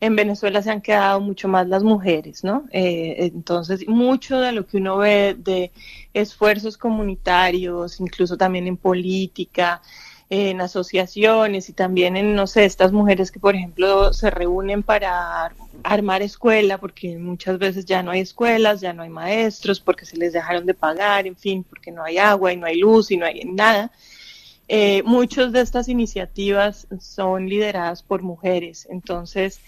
En 0.00 0.16
Venezuela 0.16 0.62
se 0.62 0.70
han 0.70 0.80
quedado 0.80 1.20
mucho 1.20 1.46
más 1.48 1.68
las 1.68 1.82
mujeres, 1.82 2.42
¿no? 2.42 2.64
Eh, 2.72 3.16
entonces, 3.34 3.86
mucho 3.86 4.40
de 4.40 4.52
lo 4.52 4.66
que 4.66 4.78
uno 4.78 4.96
ve 4.98 5.36
de 5.38 5.72
esfuerzos 6.14 6.78
comunitarios, 6.78 8.00
incluso 8.00 8.36
también 8.38 8.66
en 8.66 8.78
política, 8.78 9.82
en 10.30 10.60
asociaciones 10.60 11.68
y 11.68 11.72
también 11.72 12.16
en, 12.16 12.36
no 12.36 12.46
sé, 12.46 12.64
estas 12.64 12.92
mujeres 12.92 13.32
que, 13.32 13.40
por 13.40 13.56
ejemplo, 13.56 14.12
se 14.12 14.30
reúnen 14.30 14.84
para 14.84 15.52
armar 15.82 16.22
escuela, 16.22 16.78
porque 16.78 17.18
muchas 17.18 17.58
veces 17.58 17.84
ya 17.84 18.04
no 18.04 18.12
hay 18.12 18.20
escuelas, 18.20 18.80
ya 18.80 18.92
no 18.92 19.02
hay 19.02 19.08
maestros, 19.08 19.80
porque 19.80 20.06
se 20.06 20.16
les 20.16 20.32
dejaron 20.32 20.66
de 20.66 20.74
pagar, 20.74 21.26
en 21.26 21.36
fin, 21.36 21.64
porque 21.64 21.90
no 21.90 22.04
hay 22.04 22.18
agua 22.18 22.52
y 22.52 22.56
no 22.56 22.66
hay 22.66 22.78
luz 22.78 23.10
y 23.10 23.16
no 23.16 23.26
hay 23.26 23.44
nada. 23.44 23.90
Eh, 24.68 25.02
muchas 25.02 25.50
de 25.50 25.62
estas 25.62 25.88
iniciativas 25.88 26.86
son 27.00 27.48
lideradas 27.48 28.04
por 28.04 28.22
mujeres. 28.22 28.86
Entonces, 28.88 29.60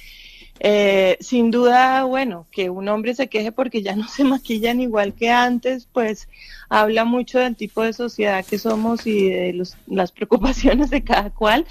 eh, 0.61 1.17
sin 1.21 1.51
duda, 1.51 2.05
bueno, 2.05 2.47
que 2.51 2.71
un 2.71 2.89
hombre 2.89 3.15
se 3.15 3.29
queje 3.29 3.53
porque 3.53 3.83
ya 3.83 3.97
no 3.97 4.09
se 4.09 4.25
maquillan 4.25 4.81
igual 4.81 5.15
que 5.15 5.31
antes, 5.31 5.89
pues 5.93 6.29
habla 6.69 7.05
mucho 7.05 7.39
del 7.39 7.57
tipo 7.57 7.83
de 7.83 7.93
sociedad 7.93 8.45
que 8.45 8.59
somos 8.59 9.07
y 9.07 9.29
de 9.29 9.65
las 9.87 10.13
preocupaciones 10.13 10.91
de 10.91 11.03
cada 11.03 11.31
cual. 11.31 11.67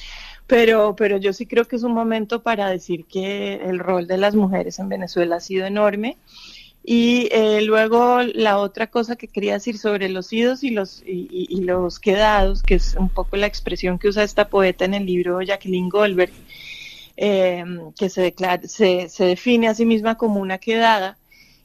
Pero, 0.47 0.95
pero 0.97 1.17
yo 1.17 1.31
sí 1.31 1.45
creo 1.45 1.65
que 1.65 1.77
es 1.77 1.83
un 1.83 1.93
momento 1.93 2.43
para 2.43 2.69
decir 2.69 3.05
que 3.05 3.55
el 3.63 3.79
rol 3.79 4.05
de 4.07 4.17
las 4.17 4.35
mujeres 4.35 4.79
en 4.79 4.89
Venezuela 4.89 5.37
ha 5.37 5.39
sido 5.39 5.65
enorme. 5.65 6.17
Y 6.83 7.29
eh, 7.31 7.61
luego 7.61 8.21
la 8.23 8.57
otra 8.57 8.87
cosa 8.87 9.15
que 9.15 9.27
quería 9.27 9.53
decir 9.53 9.77
sobre 9.77 10.09
los 10.09 10.33
idos 10.33 10.63
y 10.63 10.71
los, 10.71 11.03
y, 11.05 11.61
los 11.61 11.99
quedados, 11.99 12.63
que 12.63 12.75
es 12.75 12.95
un 12.95 13.09
poco 13.09 13.37
la 13.37 13.45
expresión 13.45 13.99
que 13.99 14.07
usa 14.07 14.23
esta 14.23 14.49
poeta 14.49 14.83
en 14.85 14.95
el 14.95 15.05
libro 15.05 15.41
Jacqueline 15.41 15.89
Goldberg, 15.89 16.33
eh, 17.23 17.63
que 17.95 18.09
se, 18.09 18.33
se, 18.63 19.07
se, 19.07 19.25
define 19.25 19.67
a 19.67 19.75
sí 19.75 19.85
misma 19.85 20.17
como 20.17 20.39
una 20.39 20.57
quedada, 20.57 21.19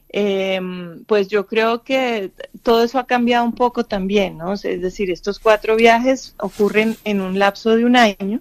eh, 0.09 0.61
pues 1.07 1.29
yo 1.29 1.47
creo 1.47 1.81
que 1.81 2.31
todo 2.61 2.83
eso 2.83 2.99
ha 2.99 3.07
cambiado 3.07 3.43
un 3.43 3.55
poco 3.55 3.83
también, 3.83 4.37
¿no? 4.37 4.53
Es 4.53 4.61
decir, 4.61 5.09
estos 5.09 5.39
cuatro 5.39 5.75
viajes 5.75 6.35
ocurren 6.37 6.95
en 7.05 7.21
un 7.21 7.39
lapso 7.39 7.75
de 7.75 7.85
un 7.85 7.95
año 7.95 8.39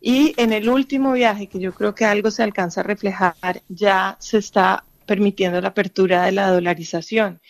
y 0.00 0.32
en 0.38 0.54
el 0.54 0.70
último 0.70 1.12
viaje, 1.12 1.48
que 1.48 1.58
yo 1.58 1.74
creo 1.74 1.94
que 1.94 2.06
algo 2.06 2.30
se 2.30 2.42
alcanza 2.44 2.80
a 2.80 2.84
reflejar, 2.84 3.62
ya 3.68 4.16
se 4.18 4.38
está 4.38 4.84
permitiendo 5.04 5.60
la 5.60 5.68
apertura 5.68 6.24
de 6.24 6.32
la 6.32 6.50
dolarización. 6.50 7.42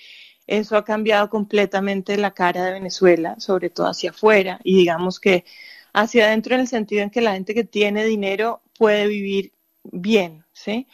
Eso 0.48 0.76
ha 0.76 0.84
cambiado 0.84 1.30
completamente 1.30 2.16
la 2.16 2.32
cara 2.32 2.64
de 2.64 2.72
Venezuela, 2.72 3.36
sobre 3.38 3.70
todo 3.70 3.86
hacia 3.86 4.10
afuera, 4.10 4.58
y 4.64 4.76
digamos 4.76 5.20
que 5.20 5.44
hacia 5.92 6.26
adentro 6.26 6.56
en 6.56 6.62
el 6.62 6.68
sentido 6.68 7.02
en 7.02 7.10
que 7.10 7.20
la 7.20 7.34
gente 7.34 7.54
que 7.54 7.64
tiene 7.64 8.04
dinero 8.04 8.60
puede 8.78 9.06
vivir 9.08 9.52
bien, 9.84 10.44
¿sí? 10.52 10.86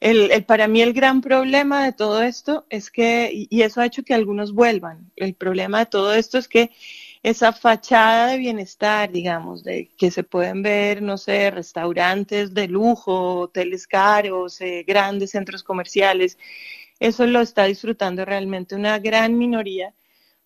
El, 0.00 0.44
para 0.44 0.68
mí 0.68 0.80
el 0.80 0.92
gran 0.92 1.20
problema 1.20 1.84
de 1.84 1.92
todo 1.92 2.22
esto 2.22 2.66
es 2.70 2.90
que, 2.90 3.30
y 3.32 3.62
eso 3.62 3.80
ha 3.80 3.86
hecho 3.86 4.04
que 4.04 4.14
algunos 4.14 4.52
vuelvan, 4.52 5.10
el 5.16 5.34
problema 5.34 5.80
de 5.80 5.86
todo 5.86 6.14
esto 6.14 6.38
es 6.38 6.48
que 6.48 6.70
esa 7.22 7.52
fachada 7.52 8.28
de 8.28 8.38
bienestar, 8.38 9.10
digamos, 9.10 9.64
de 9.64 9.90
que 9.98 10.10
se 10.10 10.22
pueden 10.22 10.62
ver, 10.62 11.02
no 11.02 11.18
sé, 11.18 11.50
restaurantes 11.50 12.54
de 12.54 12.68
lujo, 12.68 13.40
hoteles 13.40 13.86
caros, 13.86 14.60
eh, 14.60 14.84
grandes 14.86 15.32
centros 15.32 15.64
comerciales, 15.64 16.38
eso 17.00 17.26
lo 17.26 17.40
está 17.40 17.64
disfrutando 17.64 18.24
realmente 18.24 18.74
una 18.74 18.98
gran 18.98 19.36
minoría 19.38 19.94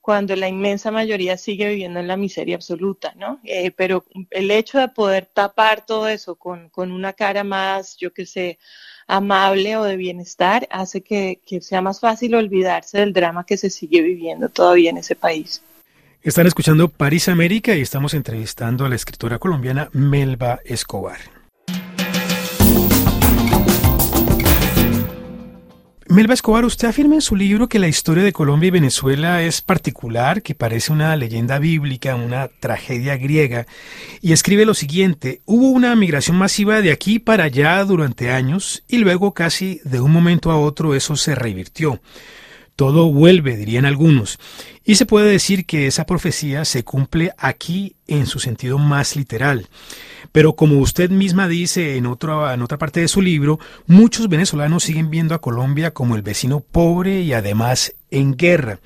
cuando 0.03 0.35
la 0.35 0.49
inmensa 0.49 0.91
mayoría 0.91 1.39
sigue 1.39 1.69
viviendo 1.69 2.01
en 2.01 2.09
la 2.09 2.17
miseria 2.17 2.57
absoluta, 2.57 3.15
¿no? 3.17 3.39
Eh, 3.45 3.71
pero 3.71 4.05
el 4.31 4.51
hecho 4.51 4.79
de 4.81 4.89
poder 4.89 5.27
tapar 5.33 5.87
todo 5.87 6.09
eso 6.09 6.35
con, 6.35 6.69
con 6.71 6.91
una 6.91 7.13
cara 7.13 7.45
más, 7.45 7.97
yo 7.97 8.13
qué 8.13 8.27
sé, 8.27 8.59
amable 9.07 9.77
o 9.77 9.85
de 9.85 9.97
bienestar, 9.97 10.67
hace 10.73 11.03
que, 11.03 11.41
que 11.47 11.61
sea 11.61 11.81
más 11.81 12.01
fácil 12.01 12.35
olvidarse 12.35 12.99
del 12.99 13.13
drama 13.13 13.47
que 13.47 13.57
se 13.57 13.71
sigue 13.71 14.03
viviendo 14.03 14.49
todavía 14.49 14.91
en 14.91 14.99
ese 14.99 15.15
país. 15.15 15.63
Están 16.21 16.49
escuchando 16.49 16.89
París 16.89 17.29
América 17.29 17.75
y 17.77 17.81
estamos 17.81 18.13
entrevistando 18.13 18.85
a 18.85 18.89
la 18.89 18.97
escritora 18.97 19.39
colombiana 19.39 19.89
Melba 19.93 20.61
Escobar. 20.65 21.42
Melba 26.13 26.35
Escobar, 26.35 26.67
usted 26.67 26.89
afirma 26.89 27.15
en 27.15 27.23
su 27.23 27.37
libro 27.37 27.71
que 27.71 27.79
la 27.79 27.89
historia 27.89 28.23
de 28.23 28.35
Colombia 28.35 28.69
y 28.69 28.73
Venezuela 28.73 29.43
es 29.43 29.63
particular, 29.63 30.43
que 30.43 30.55
parece 30.55 30.93
una 30.93 31.17
leyenda 31.17 31.59
bíblica, 31.59 32.17
una 32.17 32.49
tragedia 32.49 33.17
griega, 33.17 33.67
y 34.21 34.33
escribe 34.33 34.67
lo 34.67 34.75
siguiente, 34.75 35.41
hubo 35.47 35.71
una 35.71 35.97
migración 35.97 36.37
masiva 36.37 36.83
de 36.83 36.93
aquí 36.93 37.19
para 37.19 37.45
allá 37.45 37.83
durante 37.87 38.31
años 38.31 38.85
y 38.89 38.99
luego 38.99 39.33
casi 39.33 39.81
de 39.85 40.03
un 40.03 40.13
momento 40.13 40.51
a 40.51 40.59
otro 40.59 40.95
eso 40.95 41.17
se 41.17 41.35
revirtió. 41.35 42.03
Todo 42.77 43.11
vuelve, 43.11 43.57
dirían 43.57 43.87
algunos, 43.87 44.39
y 44.85 44.97
se 44.97 45.07
puede 45.07 45.31
decir 45.31 45.65
que 45.65 45.87
esa 45.87 46.05
profecía 46.05 46.67
se 46.67 46.85
cumple 46.85 47.33
aquí 47.39 47.97
en 48.07 48.27
su 48.27 48.39
sentido 48.39 48.77
más 48.77 49.17
literal. 49.17 49.67
Pero 50.33 50.57
como 50.57 50.79
usted 50.79 51.11
misma 51.11 51.47
dice 51.47 51.97
en, 51.97 52.07
otra, 52.07 52.55
en 52.55 52.63
otra 52.63 52.79
parte 52.79 53.01
de 53.01 53.09
su 53.09 53.21
libro, 53.21 53.61
muchos 53.87 54.29
venezolanos 54.29 54.83
siguen 54.83 55.11
viendo 55.11 55.35
a 55.35 55.41
Colombia 55.41 55.93
como 55.93 56.17
el 56.17 56.23
vecino 56.23 56.61
pobre 56.61 57.21
y 57.21 57.35
además 57.35 57.95
en 58.11 58.37
guerra. 58.37 58.81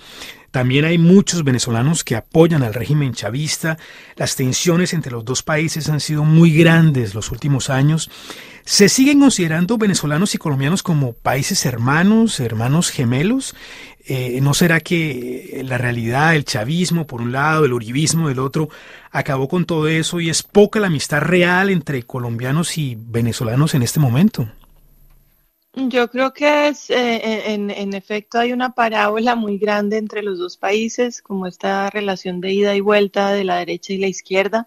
También 0.56 0.86
hay 0.86 0.96
muchos 0.96 1.44
venezolanos 1.44 2.02
que 2.02 2.16
apoyan 2.16 2.62
al 2.62 2.72
régimen 2.72 3.12
chavista. 3.12 3.76
Las 4.16 4.36
tensiones 4.36 4.94
entre 4.94 5.12
los 5.12 5.22
dos 5.22 5.42
países 5.42 5.90
han 5.90 6.00
sido 6.00 6.24
muy 6.24 6.50
grandes 6.50 7.14
los 7.14 7.30
últimos 7.30 7.68
años. 7.68 8.10
¿Se 8.64 8.88
siguen 8.88 9.20
considerando 9.20 9.76
venezolanos 9.76 10.34
y 10.34 10.38
colombianos 10.38 10.82
como 10.82 11.12
países 11.12 11.66
hermanos, 11.66 12.40
hermanos 12.40 12.90
gemelos? 12.90 13.54
Eh, 14.08 14.38
¿No 14.40 14.54
será 14.54 14.80
que 14.80 15.62
la 15.64 15.78
realidad, 15.78 16.36
el 16.36 16.44
chavismo 16.44 17.08
por 17.08 17.20
un 17.20 17.32
lado, 17.32 17.64
el 17.64 17.72
uribismo 17.72 18.28
del 18.28 18.38
otro, 18.38 18.68
acabó 19.10 19.48
con 19.48 19.64
todo 19.64 19.88
eso 19.88 20.20
y 20.20 20.30
es 20.30 20.44
poca 20.44 20.78
la 20.78 20.86
amistad 20.86 21.22
real 21.22 21.70
entre 21.70 22.04
colombianos 22.04 22.78
y 22.78 22.96
venezolanos 22.96 23.74
en 23.74 23.82
este 23.82 23.98
momento? 23.98 24.48
Yo 25.74 26.08
creo 26.08 26.32
que 26.32 26.68
es, 26.68 26.88
eh, 26.88 27.52
en, 27.52 27.70
en, 27.70 27.94
efecto 27.94 28.38
hay 28.38 28.52
una 28.52 28.70
parábola 28.70 29.34
muy 29.34 29.58
grande 29.58 29.98
entre 29.98 30.22
los 30.22 30.38
dos 30.38 30.56
países, 30.56 31.20
como 31.20 31.46
esta 31.46 31.90
relación 31.90 32.40
de 32.40 32.52
ida 32.52 32.74
y 32.74 32.80
vuelta 32.80 33.32
de 33.32 33.44
la 33.44 33.56
derecha 33.56 33.92
y 33.92 33.98
la 33.98 34.06
izquierda, 34.06 34.66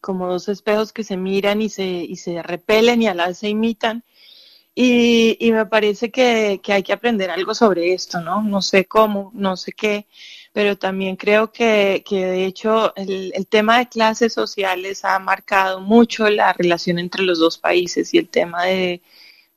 como 0.00 0.28
dos 0.28 0.48
espejos 0.48 0.92
que 0.92 1.02
se 1.02 1.16
miran 1.16 1.62
y 1.62 1.70
se, 1.70 1.84
y 1.84 2.16
se 2.16 2.42
repelen 2.42 3.02
y 3.02 3.08
a 3.08 3.14
la 3.14 3.32
se 3.32 3.48
imitan. 3.48 4.04
Y, 4.74 5.36
y 5.40 5.52
me 5.52 5.66
parece 5.66 6.10
que, 6.10 6.60
que, 6.62 6.72
hay 6.72 6.82
que 6.82 6.92
aprender 6.92 7.30
algo 7.30 7.54
sobre 7.54 7.92
esto, 7.94 8.20
¿no? 8.20 8.42
No 8.42 8.60
sé 8.60 8.86
cómo, 8.86 9.30
no 9.34 9.56
sé 9.56 9.72
qué, 9.72 10.06
pero 10.52 10.76
también 10.76 11.16
creo 11.16 11.52
que, 11.52 12.02
que 12.06 12.26
de 12.26 12.44
hecho 12.46 12.94
el, 12.96 13.32
el, 13.34 13.46
tema 13.46 13.78
de 13.78 13.88
clases 13.88 14.32
sociales 14.32 15.04
ha 15.04 15.18
marcado 15.20 15.80
mucho 15.80 16.28
la 16.28 16.52
relación 16.52 16.98
entre 16.98 17.22
los 17.22 17.38
dos 17.38 17.58
países 17.58 18.12
y 18.14 18.18
el 18.18 18.28
tema 18.28 18.64
de, 18.64 19.00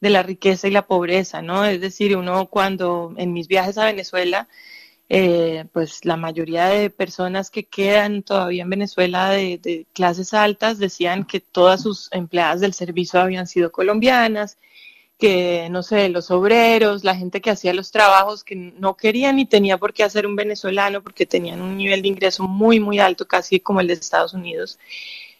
de 0.01 0.09
la 0.11 0.23
riqueza 0.23 0.67
y 0.67 0.71
la 0.71 0.87
pobreza, 0.87 1.41
¿no? 1.41 1.65
Es 1.65 1.81
decir, 1.81 2.15
uno 2.17 2.47
cuando 2.47 3.13
en 3.17 3.33
mis 3.33 3.47
viajes 3.47 3.77
a 3.77 3.85
Venezuela, 3.85 4.47
eh, 5.09 5.65
pues 5.73 6.05
la 6.05 6.17
mayoría 6.17 6.67
de 6.67 6.89
personas 6.89 7.49
que 7.51 7.63
quedan 7.65 8.23
todavía 8.23 8.63
en 8.63 8.69
Venezuela 8.69 9.29
de, 9.31 9.57
de 9.57 9.87
clases 9.93 10.33
altas 10.33 10.79
decían 10.79 11.25
que 11.25 11.39
todas 11.39 11.81
sus 11.81 12.09
empleadas 12.11 12.61
del 12.61 12.73
servicio 12.73 13.19
habían 13.21 13.47
sido 13.47 13.71
colombianas 13.71 14.57
que, 15.17 15.67
no 15.71 15.83
sé, 15.83 16.09
los 16.09 16.29
obreros, 16.31 17.03
la 17.03 17.15
gente 17.15 17.41
que 17.41 17.49
hacía 17.49 17.73
los 17.73 17.91
trabajos 17.91 18.43
que 18.43 18.55
no 18.55 18.95
querían 18.95 19.37
ni 19.37 19.45
tenía 19.45 19.77
por 19.77 19.93
qué 19.93 20.03
hacer 20.03 20.27
un 20.27 20.35
venezolano 20.35 21.01
porque 21.01 21.25
tenían 21.25 21.61
un 21.61 21.75
nivel 21.77 22.01
de 22.03 22.07
ingreso 22.09 22.43
muy, 22.47 22.79
muy 22.79 22.99
alto, 22.99 23.27
casi 23.27 23.59
como 23.59 23.81
el 23.81 23.87
de 23.87 23.93
Estados 23.93 24.33
Unidos, 24.33 24.77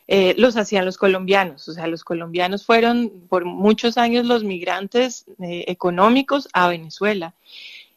eh, 0.08 0.34
los 0.38 0.58
hacían 0.58 0.86
los 0.86 0.98
colombianos. 0.98 1.68
O 1.68 1.74
sea, 1.74 1.88
los 1.88 2.04
colombianos 2.04 2.66
fueron 2.66 3.12
por 3.30 3.46
muchos 3.46 3.98
años 3.98 4.26
los 4.26 4.44
migrantes 4.44 5.26
eh, 5.40 5.66
económicos 5.68 6.50
a 6.54 6.70
Venezuela. 6.70 7.36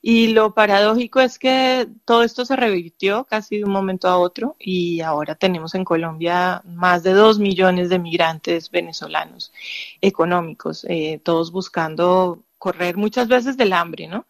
Y 0.03 0.29
lo 0.29 0.55
paradójico 0.55 1.21
es 1.21 1.39
que 1.39 1.87
todo 2.07 2.23
esto 2.23 2.47
se 2.47 2.57
revirtió 2.57 3.25
casi 3.25 3.59
de 3.59 3.65
un 3.65 3.73
momento 3.73 4.09
a 4.09 4.19
otro 4.19 4.57
y 4.59 5.01
ahora 5.03 5.35
tenemos 5.35 5.75
en 5.75 5.85
Colombia 5.85 6.63
más 6.65 7.03
de 7.03 7.13
dos 7.13 7.39
millones 7.39 7.91
de 7.91 7.99
migrantes 7.99 8.71
venezolanos 8.71 9.53
económicos, 10.01 10.87
eh, 10.89 11.21
todos 11.23 11.53
buscando 11.53 12.45
correr 12.57 12.97
muchas 12.97 13.29
veces 13.29 13.59
del 13.59 13.75
hambre, 13.75 14.07
¿no? 14.07 14.27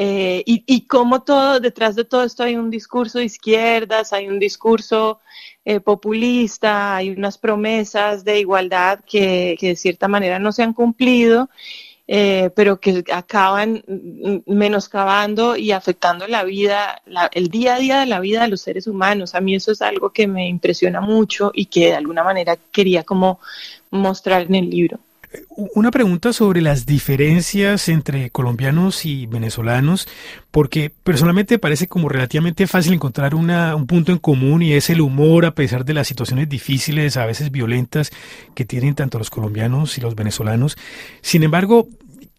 Eh, 0.00 0.44
y, 0.46 0.86
como 0.86 1.22
todo, 1.22 1.58
detrás 1.58 1.96
de 1.96 2.04
todo 2.04 2.22
esto 2.22 2.44
hay 2.44 2.54
un 2.54 2.70
discurso 2.70 3.18
de 3.18 3.24
izquierdas, 3.24 4.12
hay 4.12 4.28
un 4.28 4.38
discurso 4.38 5.18
eh, 5.64 5.80
populista, 5.80 6.94
hay 6.94 7.10
unas 7.10 7.36
promesas 7.36 8.22
de 8.24 8.38
igualdad 8.38 9.00
que, 9.04 9.56
que 9.58 9.68
de 9.68 9.76
cierta 9.76 10.06
manera 10.06 10.38
no 10.38 10.52
se 10.52 10.62
han 10.62 10.72
cumplido 10.72 11.50
eh, 12.10 12.50
pero 12.54 12.80
que 12.80 13.04
acaban 13.12 13.84
menoscabando 14.46 15.56
y 15.56 15.72
afectando 15.72 16.26
la 16.26 16.42
vida, 16.42 17.02
el 17.32 17.48
día 17.48 17.74
a 17.74 17.78
día 17.78 18.00
de 18.00 18.06
la 18.06 18.18
vida 18.18 18.42
de 18.42 18.48
los 18.48 18.62
seres 18.62 18.86
humanos. 18.86 19.34
A 19.34 19.42
mí 19.42 19.54
eso 19.54 19.72
es 19.72 19.82
algo 19.82 20.10
que 20.10 20.26
me 20.26 20.48
impresiona 20.48 21.02
mucho 21.02 21.52
y 21.54 21.66
que 21.66 21.88
de 21.88 21.96
alguna 21.96 22.24
manera 22.24 22.56
quería 22.72 23.04
como 23.04 23.40
mostrar 23.90 24.42
en 24.42 24.54
el 24.54 24.70
libro. 24.70 24.98
Una 25.50 25.90
pregunta 25.90 26.32
sobre 26.32 26.62
las 26.62 26.86
diferencias 26.86 27.88
entre 27.88 28.30
colombianos 28.30 29.04
y 29.04 29.26
venezolanos, 29.26 30.08
porque 30.50 30.90
personalmente 30.90 31.58
parece 31.58 31.86
como 31.86 32.08
relativamente 32.08 32.66
fácil 32.66 32.94
encontrar 32.94 33.34
una, 33.34 33.74
un 33.74 33.86
punto 33.86 34.12
en 34.12 34.18
común 34.18 34.62
y 34.62 34.72
es 34.72 34.88
el 34.88 35.02
humor 35.02 35.44
a 35.44 35.54
pesar 35.54 35.84
de 35.84 35.94
las 35.94 36.08
situaciones 36.08 36.48
difíciles, 36.48 37.16
a 37.16 37.26
veces 37.26 37.50
violentas, 37.50 38.10
que 38.54 38.64
tienen 38.64 38.94
tanto 38.94 39.18
los 39.18 39.28
colombianos 39.28 39.98
y 39.98 40.00
los 40.00 40.14
venezolanos. 40.14 40.78
Sin 41.20 41.42
embargo, 41.42 41.88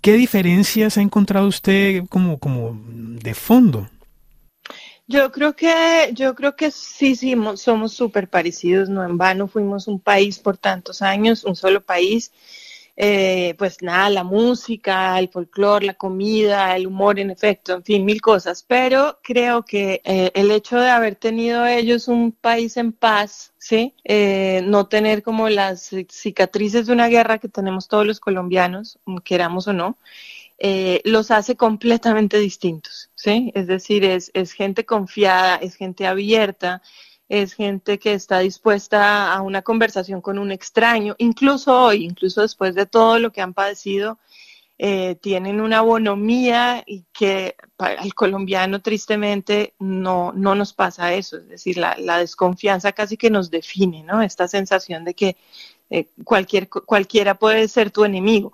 ¿qué 0.01 0.13
diferencias 0.13 0.97
ha 0.97 1.01
encontrado 1.01 1.47
usted 1.47 2.05
como, 2.09 2.39
como 2.39 2.79
de 2.83 3.35
fondo? 3.35 3.87
Yo 5.07 5.31
creo 5.31 5.55
que, 5.55 6.11
yo 6.13 6.35
creo 6.35 6.55
que 6.55 6.71
sí, 6.71 7.15
sí, 7.15 7.35
somos 7.55 7.93
súper 7.93 8.29
parecidos, 8.29 8.89
no 8.89 9.03
en 9.03 9.17
vano 9.17 9.47
fuimos 9.47 9.87
un 9.87 9.99
país 9.99 10.39
por 10.39 10.57
tantos 10.57 11.01
años, 11.01 11.43
un 11.43 11.55
solo 11.55 11.81
país 11.81 12.31
eh, 13.01 13.55
pues 13.57 13.81
nada, 13.81 14.09
la 14.09 14.25
música, 14.25 15.17
el 15.17 15.29
folclore, 15.29 15.85
la 15.85 15.93
comida, 15.93 16.75
el 16.75 16.85
humor, 16.85 17.17
en 17.17 17.31
efecto, 17.31 17.75
en 17.75 17.83
fin, 17.85 18.03
mil 18.03 18.19
cosas. 18.19 18.65
Pero 18.67 19.19
creo 19.23 19.63
que 19.63 20.01
eh, 20.03 20.31
el 20.33 20.51
hecho 20.51 20.77
de 20.77 20.89
haber 20.89 21.15
tenido 21.15 21.65
ellos 21.65 22.09
un 22.09 22.33
país 22.33 22.75
en 22.75 22.91
paz, 22.91 23.53
¿sí? 23.57 23.95
Eh, 24.03 24.63
no 24.65 24.87
tener 24.87 25.23
como 25.23 25.47
las 25.47 25.91
cicatrices 26.09 26.87
de 26.87 26.93
una 26.93 27.07
guerra 27.07 27.37
que 27.37 27.47
tenemos 27.47 27.87
todos 27.87 28.05
los 28.05 28.19
colombianos, 28.19 28.99
queramos 29.23 29.69
o 29.69 29.73
no, 29.73 29.97
los 31.05 31.31
hace 31.31 31.55
completamente 31.55 32.37
distintos, 32.37 33.11
¿sí? 33.15 33.53
Es 33.55 33.67
decir, 33.67 34.03
es, 34.03 34.29
es 34.33 34.51
gente 34.51 34.85
confiada, 34.85 35.55
es 35.55 35.75
gente 35.75 36.05
abierta, 36.05 36.81
es 37.29 37.53
gente 37.53 37.99
que 37.99 38.13
está 38.13 38.39
dispuesta 38.39 39.31
a 39.31 39.41
una 39.41 39.61
conversación 39.61 40.19
con 40.19 40.39
un 40.39 40.51
extraño, 40.51 41.15
incluso 41.19 41.79
hoy, 41.79 42.03
incluso 42.03 42.41
después 42.41 42.73
de 42.73 42.87
todo 42.87 43.19
lo 43.19 43.31
que 43.31 43.41
han 43.41 43.53
padecido, 43.53 44.17
eh, 44.81 45.15
tienen 45.15 45.61
una 45.61 45.81
bonomía 45.81 46.83
y 46.87 47.03
que 47.11 47.55
para 47.75 48.01
el 48.01 48.13
colombiano 48.15 48.81
tristemente 48.81 49.73
no, 49.77 50.31
no 50.33 50.55
nos 50.55 50.73
pasa 50.73 51.13
eso, 51.13 51.37
es 51.37 51.49
decir, 51.49 51.77
la, 51.77 52.17
desconfianza 52.17 52.93
casi 52.93 53.17
que 53.17 53.29
nos 53.29 53.51
define, 53.51 54.03
¿no? 54.03 54.21
Esta 54.21 54.47
sensación 54.47 55.03
de 55.03 55.13
que 55.13 55.37
eh, 55.89 56.07
cualquier, 56.23 56.69
cualquiera 56.69 57.35
puede 57.35 57.67
ser 57.67 57.91
tu 57.91 58.05
enemigo. 58.05 58.53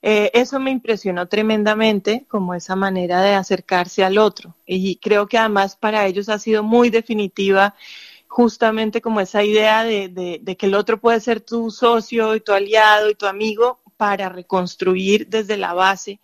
Eh, 0.00 0.30
eso 0.32 0.60
me 0.60 0.70
impresionó 0.70 1.26
tremendamente, 1.26 2.24
como 2.28 2.54
esa 2.54 2.76
manera 2.76 3.20
de 3.22 3.34
acercarse 3.34 4.04
al 4.04 4.18
otro. 4.18 4.54
Y 4.66 4.96
creo 4.96 5.26
que 5.26 5.38
además 5.38 5.76
para 5.76 6.06
ellos 6.06 6.28
ha 6.28 6.38
sido 6.38 6.62
muy 6.62 6.88
definitiva 6.90 7.74
justamente 8.34 9.00
como 9.00 9.20
esa 9.20 9.44
idea 9.44 9.84
de, 9.84 10.56
que 10.58 10.66
el 10.66 10.74
otro 10.74 10.98
puede 10.98 11.20
ser 11.20 11.40
tu 11.40 11.70
socio 11.70 12.34
y 12.34 12.40
tu 12.40 12.50
aliado 12.50 13.08
y 13.08 13.14
tu 13.14 13.26
amigo 13.26 13.78
para 13.96 14.28
reconstruir 14.28 15.28
desde 15.28 15.56
la 15.56 15.72
base 15.72 16.18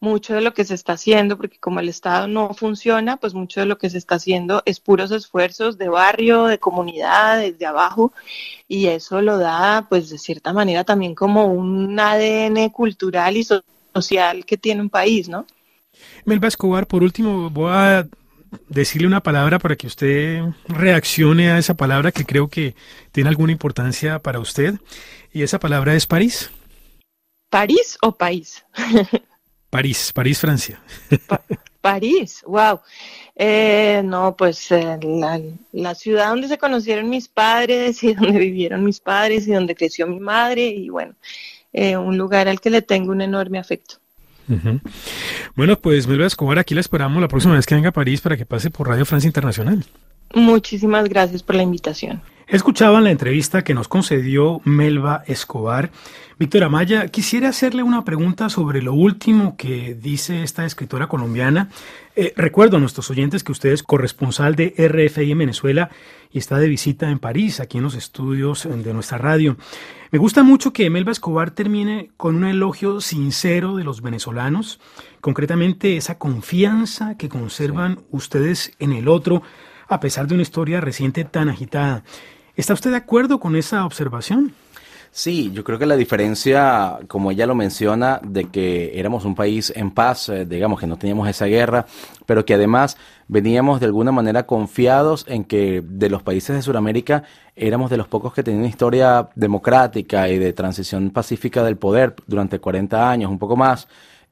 mucho 0.00 0.34
de 0.34 0.40
lo 0.40 0.52
que 0.52 0.64
se 0.64 0.74
está 0.74 0.94
haciendo, 0.94 1.36
porque 1.36 1.60
como 1.60 1.78
el 1.78 1.88
Estado 1.88 2.26
no 2.26 2.54
funciona, 2.54 3.18
pues 3.18 3.34
mucho 3.34 3.60
de 3.60 3.66
lo 3.66 3.78
que 3.78 3.88
se 3.88 3.98
está 3.98 4.16
haciendo 4.16 4.64
es 4.66 4.80
puros 4.80 5.12
esfuerzos 5.12 5.78
de 5.78 5.88
barrio, 5.88 6.46
de 6.46 6.58
comunidad, 6.58 7.38
desde 7.38 7.66
abajo, 7.66 8.12
y 8.66 8.88
eso 8.88 9.22
lo 9.22 9.38
da, 9.38 9.86
pues 9.88 10.10
de 10.10 10.18
cierta 10.18 10.52
manera 10.52 10.82
también 10.82 11.14
como 11.14 11.46
un 11.46 11.96
ADN 12.00 12.68
cultural 12.70 13.36
y 13.36 13.46
social 13.94 14.44
que 14.44 14.56
tiene 14.56 14.80
un 14.80 14.90
país, 14.90 15.28
¿no? 15.28 15.46
Melba 16.24 16.48
Escobar, 16.48 16.88
por 16.88 17.04
último, 17.04 17.48
voy 17.48 17.70
a 17.72 18.08
decirle 18.68 19.06
una 19.06 19.22
palabra 19.22 19.58
para 19.58 19.76
que 19.76 19.86
usted 19.86 20.42
reaccione 20.68 21.50
a 21.50 21.58
esa 21.58 21.74
palabra 21.74 22.12
que 22.12 22.24
creo 22.24 22.48
que 22.48 22.74
tiene 23.12 23.28
alguna 23.28 23.52
importancia 23.52 24.18
para 24.18 24.40
usted. 24.40 24.74
Y 25.32 25.42
esa 25.42 25.58
palabra 25.58 25.94
es 25.94 26.06
París. 26.06 26.50
¿París 27.50 27.98
o 28.02 28.12
país? 28.12 28.64
París, 29.70 30.12
París, 30.12 30.38
Francia. 30.38 30.80
París, 31.80 32.42
wow. 32.46 32.80
Eh, 33.34 34.00
no, 34.04 34.36
pues 34.36 34.70
eh, 34.70 34.98
la, 35.72 35.94
ciudad 35.94 36.28
donde 36.28 36.48
se 36.48 36.58
conocieron 36.58 37.10
mis 37.10 37.28
padres 37.28 38.02
y 38.04 38.14
donde 38.14 38.38
vivieron 38.38 38.84
mis 38.84 39.00
padres 39.00 39.46
y 39.48 39.52
donde 39.52 39.74
creció 39.74 40.06
mi 40.06 40.20
madre 40.20 40.66
y 40.66 40.88
bueno, 40.88 41.14
eh, 41.72 41.96
un 41.96 42.16
lugar 42.16 42.48
al 42.48 42.60
que 42.60 42.70
le 42.70 42.82
tengo 42.82 43.10
un 43.10 43.20
enorme 43.20 43.58
afecto. 43.58 43.96
Bueno, 45.56 45.76
pues 45.78 46.06
Melba 46.06 46.26
Escobar, 46.26 46.58
aquí 46.58 46.74
la 46.74 46.80
esperamos 46.80 47.20
la 47.20 47.28
próxima 47.28 47.54
vez 47.54 47.66
que 47.66 47.74
venga 47.74 47.90
a 47.90 47.92
París 47.92 48.20
para 48.20 48.36
que 48.36 48.46
pase 48.46 48.70
por 48.70 48.88
Radio 48.88 49.04
Francia 49.04 49.28
Internacional. 49.28 49.84
Muchísimas 50.34 51.08
gracias 51.08 51.42
por 51.42 51.56
la 51.56 51.62
invitación. 51.62 52.20
Escuchaban 52.46 53.04
la 53.04 53.10
entrevista 53.10 53.64
que 53.64 53.72
nos 53.72 53.88
concedió 53.88 54.60
Melba 54.64 55.24
Escobar. 55.26 55.90
Víctor 56.38 56.64
Amaya, 56.64 57.08
quisiera 57.08 57.48
hacerle 57.48 57.82
una 57.82 58.04
pregunta 58.04 58.50
sobre 58.50 58.82
lo 58.82 58.92
último 58.92 59.56
que 59.56 59.94
dice 59.94 60.42
esta 60.42 60.66
escritora 60.66 61.06
colombiana. 61.06 61.70
Eh, 62.16 62.34
recuerdo 62.36 62.76
a 62.76 62.80
nuestros 62.80 63.10
oyentes 63.10 63.42
que 63.42 63.52
usted 63.52 63.70
es 63.70 63.82
corresponsal 63.82 64.56
de 64.56 64.74
RFI 64.76 65.32
en 65.32 65.38
Venezuela 65.38 65.90
y 66.30 66.38
está 66.38 66.58
de 66.58 66.68
visita 66.68 67.08
en 67.08 67.18
París, 67.18 67.60
aquí 67.60 67.78
en 67.78 67.84
los 67.84 67.94
estudios 67.94 68.68
de 68.70 68.92
nuestra 68.92 69.16
radio. 69.16 69.56
Me 70.10 70.18
gusta 70.18 70.42
mucho 70.42 70.74
que 70.74 70.90
Melba 70.90 71.12
Escobar 71.12 71.50
termine 71.52 72.10
con 72.18 72.36
un 72.36 72.44
elogio 72.44 73.00
sincero 73.00 73.74
de 73.74 73.84
los 73.84 74.02
venezolanos, 74.02 74.80
concretamente 75.22 75.96
esa 75.96 76.18
confianza 76.18 77.16
que 77.16 77.30
conservan 77.30 78.02
ustedes 78.10 78.72
en 78.80 78.92
el 78.92 79.08
otro 79.08 79.42
a 79.88 80.00
pesar 80.00 80.26
de 80.26 80.34
una 80.34 80.42
historia 80.42 80.80
reciente 80.80 81.24
tan 81.24 81.48
agitada. 81.48 82.04
¿Está 82.56 82.72
usted 82.72 82.90
de 82.90 82.96
acuerdo 82.96 83.40
con 83.40 83.56
esa 83.56 83.84
observación? 83.84 84.54
Sí, 85.16 85.52
yo 85.52 85.62
creo 85.62 85.78
que 85.78 85.86
la 85.86 85.96
diferencia, 85.96 86.98
como 87.06 87.30
ella 87.30 87.46
lo 87.46 87.54
menciona, 87.54 88.20
de 88.24 88.46
que 88.46 88.98
éramos 88.98 89.24
un 89.24 89.36
país 89.36 89.72
en 89.76 89.92
paz, 89.92 90.28
eh, 90.28 90.44
digamos 90.44 90.80
que 90.80 90.88
no 90.88 90.96
teníamos 90.96 91.28
esa 91.28 91.46
guerra, 91.46 91.86
pero 92.26 92.44
que 92.44 92.54
además 92.54 92.96
veníamos 93.28 93.78
de 93.78 93.86
alguna 93.86 94.10
manera 94.10 94.44
confiados 94.44 95.24
en 95.28 95.44
que 95.44 95.82
de 95.84 96.10
los 96.10 96.24
países 96.24 96.56
de 96.56 96.62
Sudamérica 96.62 97.22
éramos 97.54 97.90
de 97.90 97.96
los 97.96 98.08
pocos 98.08 98.34
que 98.34 98.42
tenían 98.42 98.64
historia 98.64 99.28
democrática 99.36 100.28
y 100.28 100.38
de 100.38 100.52
transición 100.52 101.10
pacífica 101.10 101.62
del 101.62 101.76
poder 101.76 102.16
durante 102.26 102.58
40 102.58 103.08
años, 103.08 103.30
un 103.30 103.38
poco 103.38 103.56
más. 103.56 103.86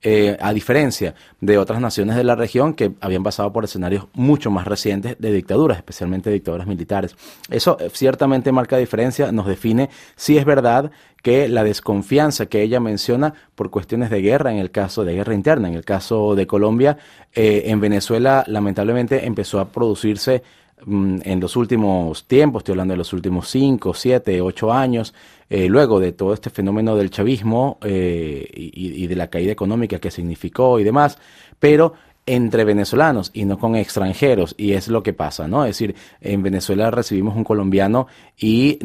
Eh, 0.04 0.36
a 0.40 0.52
diferencia 0.52 1.14
de 1.40 1.58
otras 1.58 1.80
naciones 1.80 2.16
de 2.16 2.24
la 2.24 2.34
región 2.34 2.74
que 2.74 2.90
habían 3.00 3.22
pasado 3.22 3.52
por 3.52 3.62
escenarios 3.62 4.08
mucho 4.14 4.50
más 4.50 4.66
recientes 4.66 5.14
de 5.20 5.30
dictaduras, 5.30 5.78
especialmente 5.78 6.28
dictaduras 6.28 6.66
militares. 6.66 7.14
Eso 7.48 7.76
eh, 7.78 7.88
ciertamente 7.92 8.50
marca 8.50 8.76
diferencia, 8.76 9.30
nos 9.30 9.46
define 9.46 9.90
si 10.16 10.38
es 10.38 10.44
verdad 10.44 10.90
que 11.22 11.46
la 11.46 11.62
desconfianza 11.62 12.46
que 12.46 12.62
ella 12.62 12.80
menciona 12.80 13.32
por 13.54 13.70
cuestiones 13.70 14.10
de 14.10 14.22
guerra, 14.22 14.50
en 14.50 14.58
el 14.58 14.72
caso 14.72 15.04
de 15.04 15.14
guerra 15.14 15.34
interna, 15.34 15.68
en 15.68 15.74
el 15.74 15.84
caso 15.84 16.34
de 16.34 16.48
Colombia, 16.48 16.98
eh, 17.32 17.62
en 17.66 17.80
Venezuela 17.80 18.42
lamentablemente 18.48 19.24
empezó 19.24 19.60
a 19.60 19.68
producirse 19.68 20.42
en 20.86 21.40
los 21.40 21.56
últimos 21.56 22.26
tiempos, 22.26 22.60
estoy 22.60 22.72
hablando 22.72 22.92
de 22.92 22.98
los 22.98 23.12
últimos 23.12 23.48
5, 23.48 23.94
7, 23.94 24.40
8 24.40 24.72
años, 24.72 25.14
eh, 25.48 25.68
luego 25.68 26.00
de 26.00 26.12
todo 26.12 26.32
este 26.34 26.50
fenómeno 26.50 26.96
del 26.96 27.10
chavismo 27.10 27.78
eh, 27.82 28.48
y, 28.52 29.06
de 29.06 29.16
la 29.16 29.28
caída 29.28 29.52
económica 29.52 29.98
que 29.98 30.10
significó 30.10 30.80
y 30.80 30.84
demás, 30.84 31.18
pero 31.58 31.94
entre 32.24 32.64
venezolanos 32.64 33.30
y 33.34 33.44
no 33.44 33.58
con 33.58 33.74
extranjeros 33.74 34.54
y 34.56 34.74
es 34.74 34.86
lo 34.86 35.02
que 35.02 35.12
pasa, 35.12 35.48
¿no? 35.48 35.64
Es 35.64 35.70
decir, 35.70 35.96
en 36.20 36.42
Venezuela 36.42 36.90
recibimos 36.90 37.34
un 37.34 37.42
colombiano 37.42 38.06
y 38.38 38.78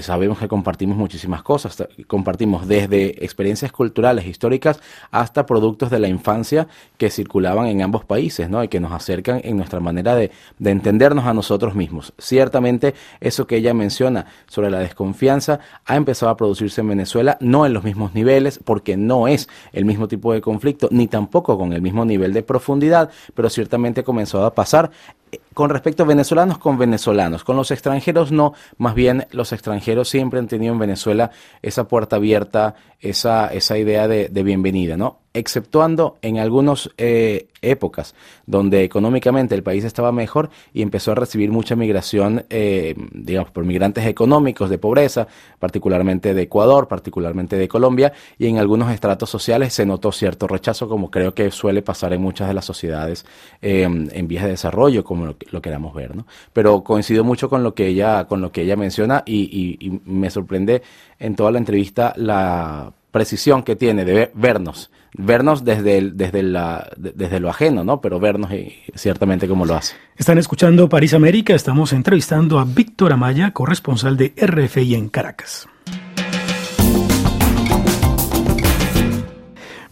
sabemos 0.00 0.38
que 0.38 0.48
compartimos 0.48 0.96
muchísimas 0.96 1.42
cosas, 1.42 1.86
compartimos 2.08 2.66
desde 2.66 3.24
experiencias 3.24 3.70
culturales, 3.70 4.26
históricas, 4.26 4.80
hasta 5.12 5.46
productos 5.46 5.90
de 5.90 6.00
la 6.00 6.08
infancia 6.08 6.66
que 6.98 7.10
circulaban 7.10 7.66
en 7.66 7.82
ambos 7.82 8.04
países, 8.04 8.50
¿no? 8.50 8.64
Y 8.64 8.68
que 8.68 8.80
nos 8.80 8.92
acercan 8.92 9.40
en 9.44 9.56
nuestra 9.56 9.78
manera 9.78 10.16
de, 10.16 10.32
de 10.58 10.70
entendernos 10.70 11.26
a 11.26 11.34
nosotros 11.34 11.76
mismos. 11.76 12.12
Ciertamente, 12.18 12.94
eso 13.20 13.46
que 13.46 13.56
ella 13.56 13.74
menciona 13.74 14.26
sobre 14.48 14.70
la 14.70 14.80
desconfianza 14.80 15.60
ha 15.84 15.94
empezado 15.94 16.30
a 16.30 16.36
producirse 16.36 16.80
en 16.80 16.88
Venezuela, 16.88 17.38
no 17.40 17.64
en 17.64 17.74
los 17.74 17.84
mismos 17.84 18.14
niveles, 18.14 18.58
porque 18.64 18.96
no 18.96 19.28
es 19.28 19.48
el 19.72 19.84
mismo 19.84 20.08
tipo 20.08 20.32
de 20.32 20.40
conflicto, 20.40 20.88
ni 20.90 21.06
tampoco 21.06 21.56
con 21.56 21.72
el 21.72 21.82
mismo 21.82 22.04
nivel 22.04 22.32
de 22.32 22.39
profundidad, 22.42 23.10
pero 23.34 23.50
ciertamente 23.50 24.04
comenzó 24.04 24.44
a 24.44 24.54
pasar 24.54 24.90
con 25.54 25.70
respecto 25.70 26.04
a 26.04 26.06
venezolanos 26.06 26.58
con 26.58 26.78
venezolanos, 26.78 27.44
con 27.44 27.56
los 27.56 27.70
extranjeros 27.70 28.32
no, 28.32 28.54
más 28.78 28.94
bien 28.94 29.26
los 29.30 29.52
extranjeros 29.52 30.08
siempre 30.08 30.38
han 30.38 30.48
tenido 30.48 30.72
en 30.72 30.78
Venezuela 30.78 31.30
esa 31.62 31.88
puerta 31.88 32.16
abierta, 32.16 32.76
esa, 33.00 33.48
esa 33.48 33.78
idea 33.78 34.08
de, 34.08 34.28
bienvenida, 34.42 34.96
¿no? 34.96 35.18
Exceptuando 35.32 36.18
en 36.22 36.38
algunas 36.38 36.90
eh, 36.98 37.48
épocas 37.62 38.14
donde 38.46 38.84
económicamente 38.84 39.54
el 39.54 39.62
país 39.62 39.84
estaba 39.84 40.12
mejor 40.12 40.50
y 40.74 40.82
empezó 40.82 41.12
a 41.12 41.14
recibir 41.14 41.50
mucha 41.50 41.76
migración, 41.76 42.44
eh, 42.50 42.94
digamos, 43.12 43.50
por 43.50 43.64
migrantes 43.64 44.06
económicos 44.06 44.68
de 44.70 44.78
pobreza, 44.78 45.28
particularmente 45.58 46.34
de 46.34 46.42
Ecuador, 46.42 46.88
particularmente 46.88 47.56
de 47.56 47.68
Colombia, 47.68 48.12
y 48.38 48.48
en 48.48 48.58
algunos 48.58 48.92
estratos 48.92 49.30
sociales 49.30 49.72
se 49.72 49.86
notó 49.86 50.10
cierto 50.10 50.46
rechazo, 50.48 50.88
como 50.88 51.10
creo 51.10 51.32
que 51.32 51.50
suele 51.50 51.82
pasar 51.82 52.12
en 52.12 52.22
muchas 52.22 52.48
de 52.48 52.54
las 52.54 52.64
sociedades 52.64 53.24
eh, 53.62 53.82
en 53.82 54.28
vías 54.28 54.44
de 54.44 54.50
desarrollo, 54.50 55.04
como 55.04 55.19
lo, 55.26 55.36
lo 55.50 55.62
queramos 55.62 55.94
ver, 55.94 56.16
¿no? 56.16 56.26
Pero 56.52 56.82
coincido 56.82 57.24
mucho 57.24 57.48
con 57.48 57.62
lo 57.62 57.74
que 57.74 57.86
ella, 57.86 58.26
con 58.26 58.40
lo 58.40 58.52
que 58.52 58.62
ella 58.62 58.76
menciona 58.76 59.22
y, 59.26 60.00
me 60.04 60.30
sorprende 60.30 60.82
en 61.18 61.36
toda 61.36 61.50
la 61.50 61.58
entrevista 61.58 62.12
la 62.16 62.92
precisión 63.10 63.62
que 63.62 63.76
tiene 63.76 64.04
de 64.04 64.30
vernos, 64.34 64.90
vernos 65.14 65.64
desde, 65.64 66.10
desde, 66.12 66.42
la, 66.42 66.88
desde 66.96 67.40
lo 67.40 67.50
ajeno, 67.50 67.84
¿no? 67.84 68.00
Pero 68.00 68.20
vernos 68.20 68.52
y, 68.52 68.74
ciertamente 68.94 69.48
como 69.48 69.66
lo 69.66 69.74
hace. 69.74 69.96
Están 70.16 70.38
escuchando 70.38 70.88
París 70.88 71.14
América, 71.14 71.54
estamos 71.54 71.92
entrevistando 71.92 72.58
a 72.58 72.64
Víctor 72.64 73.12
Amaya, 73.12 73.52
corresponsal 73.52 74.16
de 74.16 74.34
RFI 74.36 74.94
en 74.94 75.08
Caracas. 75.08 75.68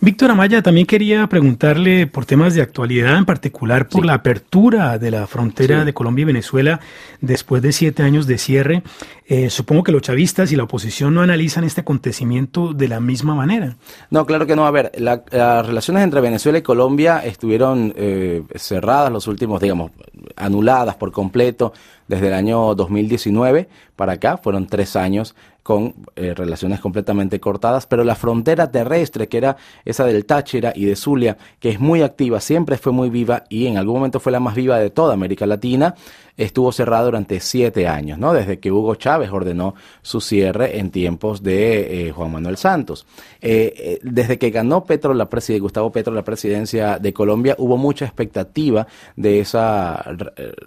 Víctor 0.08 0.30
Amaya, 0.30 0.62
también 0.62 0.86
quería 0.86 1.26
preguntarle 1.26 2.06
por 2.06 2.24
temas 2.24 2.54
de 2.54 2.62
actualidad, 2.62 3.18
en 3.18 3.26
particular 3.26 3.90
por 3.90 4.06
la 4.06 4.14
apertura 4.14 4.96
de 4.96 5.10
la 5.10 5.26
frontera 5.26 5.84
de 5.84 5.92
Colombia 5.92 6.22
y 6.22 6.24
Venezuela 6.24 6.80
después 7.20 7.60
de 7.60 7.72
siete 7.72 8.02
años 8.02 8.26
de 8.26 8.38
cierre. 8.38 8.82
Eh, 9.30 9.50
supongo 9.50 9.82
que 9.82 9.92
los 9.92 10.00
chavistas 10.00 10.50
y 10.52 10.56
la 10.56 10.62
oposición 10.62 11.12
no 11.12 11.20
analizan 11.20 11.62
este 11.62 11.82
acontecimiento 11.82 12.72
de 12.72 12.88
la 12.88 12.98
misma 12.98 13.34
manera. 13.34 13.76
No, 14.08 14.24
claro 14.24 14.46
que 14.46 14.56
no. 14.56 14.64
A 14.66 14.70
ver, 14.70 14.90
las 14.96 15.66
relaciones 15.66 16.02
entre 16.02 16.22
Venezuela 16.22 16.56
y 16.56 16.62
Colombia 16.62 17.18
estuvieron 17.22 17.92
eh, 17.94 18.42
cerradas 18.54 19.12
los 19.12 19.26
últimos, 19.26 19.60
digamos, 19.60 19.90
anuladas 20.34 20.96
por 20.96 21.12
completo 21.12 21.74
desde 22.06 22.28
el 22.28 22.32
año 22.32 22.74
2019 22.74 23.68
para 23.96 24.14
acá. 24.14 24.38
Fueron 24.38 24.66
tres 24.66 24.96
años 24.96 25.34
con 25.68 25.94
eh, 26.16 26.32
relaciones 26.34 26.80
completamente 26.80 27.40
cortadas, 27.40 27.86
pero 27.86 28.02
la 28.02 28.14
frontera 28.14 28.70
terrestre, 28.70 29.28
que 29.28 29.36
era 29.36 29.58
esa 29.84 30.06
del 30.06 30.24
Táchira 30.24 30.72
y 30.74 30.86
de 30.86 30.96
Zulia, 30.96 31.36
que 31.60 31.68
es 31.68 31.78
muy 31.78 32.00
activa, 32.00 32.40
siempre 32.40 32.78
fue 32.78 32.90
muy 32.90 33.10
viva 33.10 33.44
y 33.50 33.66
en 33.66 33.76
algún 33.76 33.96
momento 33.96 34.18
fue 34.18 34.32
la 34.32 34.40
más 34.40 34.54
viva 34.54 34.78
de 34.78 34.88
toda 34.88 35.12
América 35.12 35.44
Latina, 35.44 35.94
estuvo 36.38 36.72
cerrada 36.72 37.04
durante 37.04 37.38
siete 37.40 37.86
años, 37.86 38.18
¿no? 38.18 38.32
Desde 38.32 38.58
que 38.60 38.72
Hugo 38.72 38.94
Chávez 38.94 39.17
ordenó 39.26 39.74
su 40.02 40.20
cierre 40.20 40.78
en 40.78 40.90
tiempos 40.90 41.42
de 41.42 42.08
eh, 42.08 42.12
Juan 42.12 42.32
Manuel 42.32 42.56
Santos. 42.56 43.06
Eh, 43.40 43.74
eh, 43.76 43.98
desde 44.02 44.38
que 44.38 44.50
ganó 44.50 44.84
Petro, 44.84 45.14
la 45.14 45.28
Gustavo 45.60 45.90
Petro, 45.90 46.12
la 46.12 46.24
presidencia 46.24 46.98
de 46.98 47.12
Colombia, 47.12 47.54
hubo 47.58 47.76
mucha 47.76 48.04
expectativa 48.04 48.86
de 49.16 49.40
esa 49.40 50.04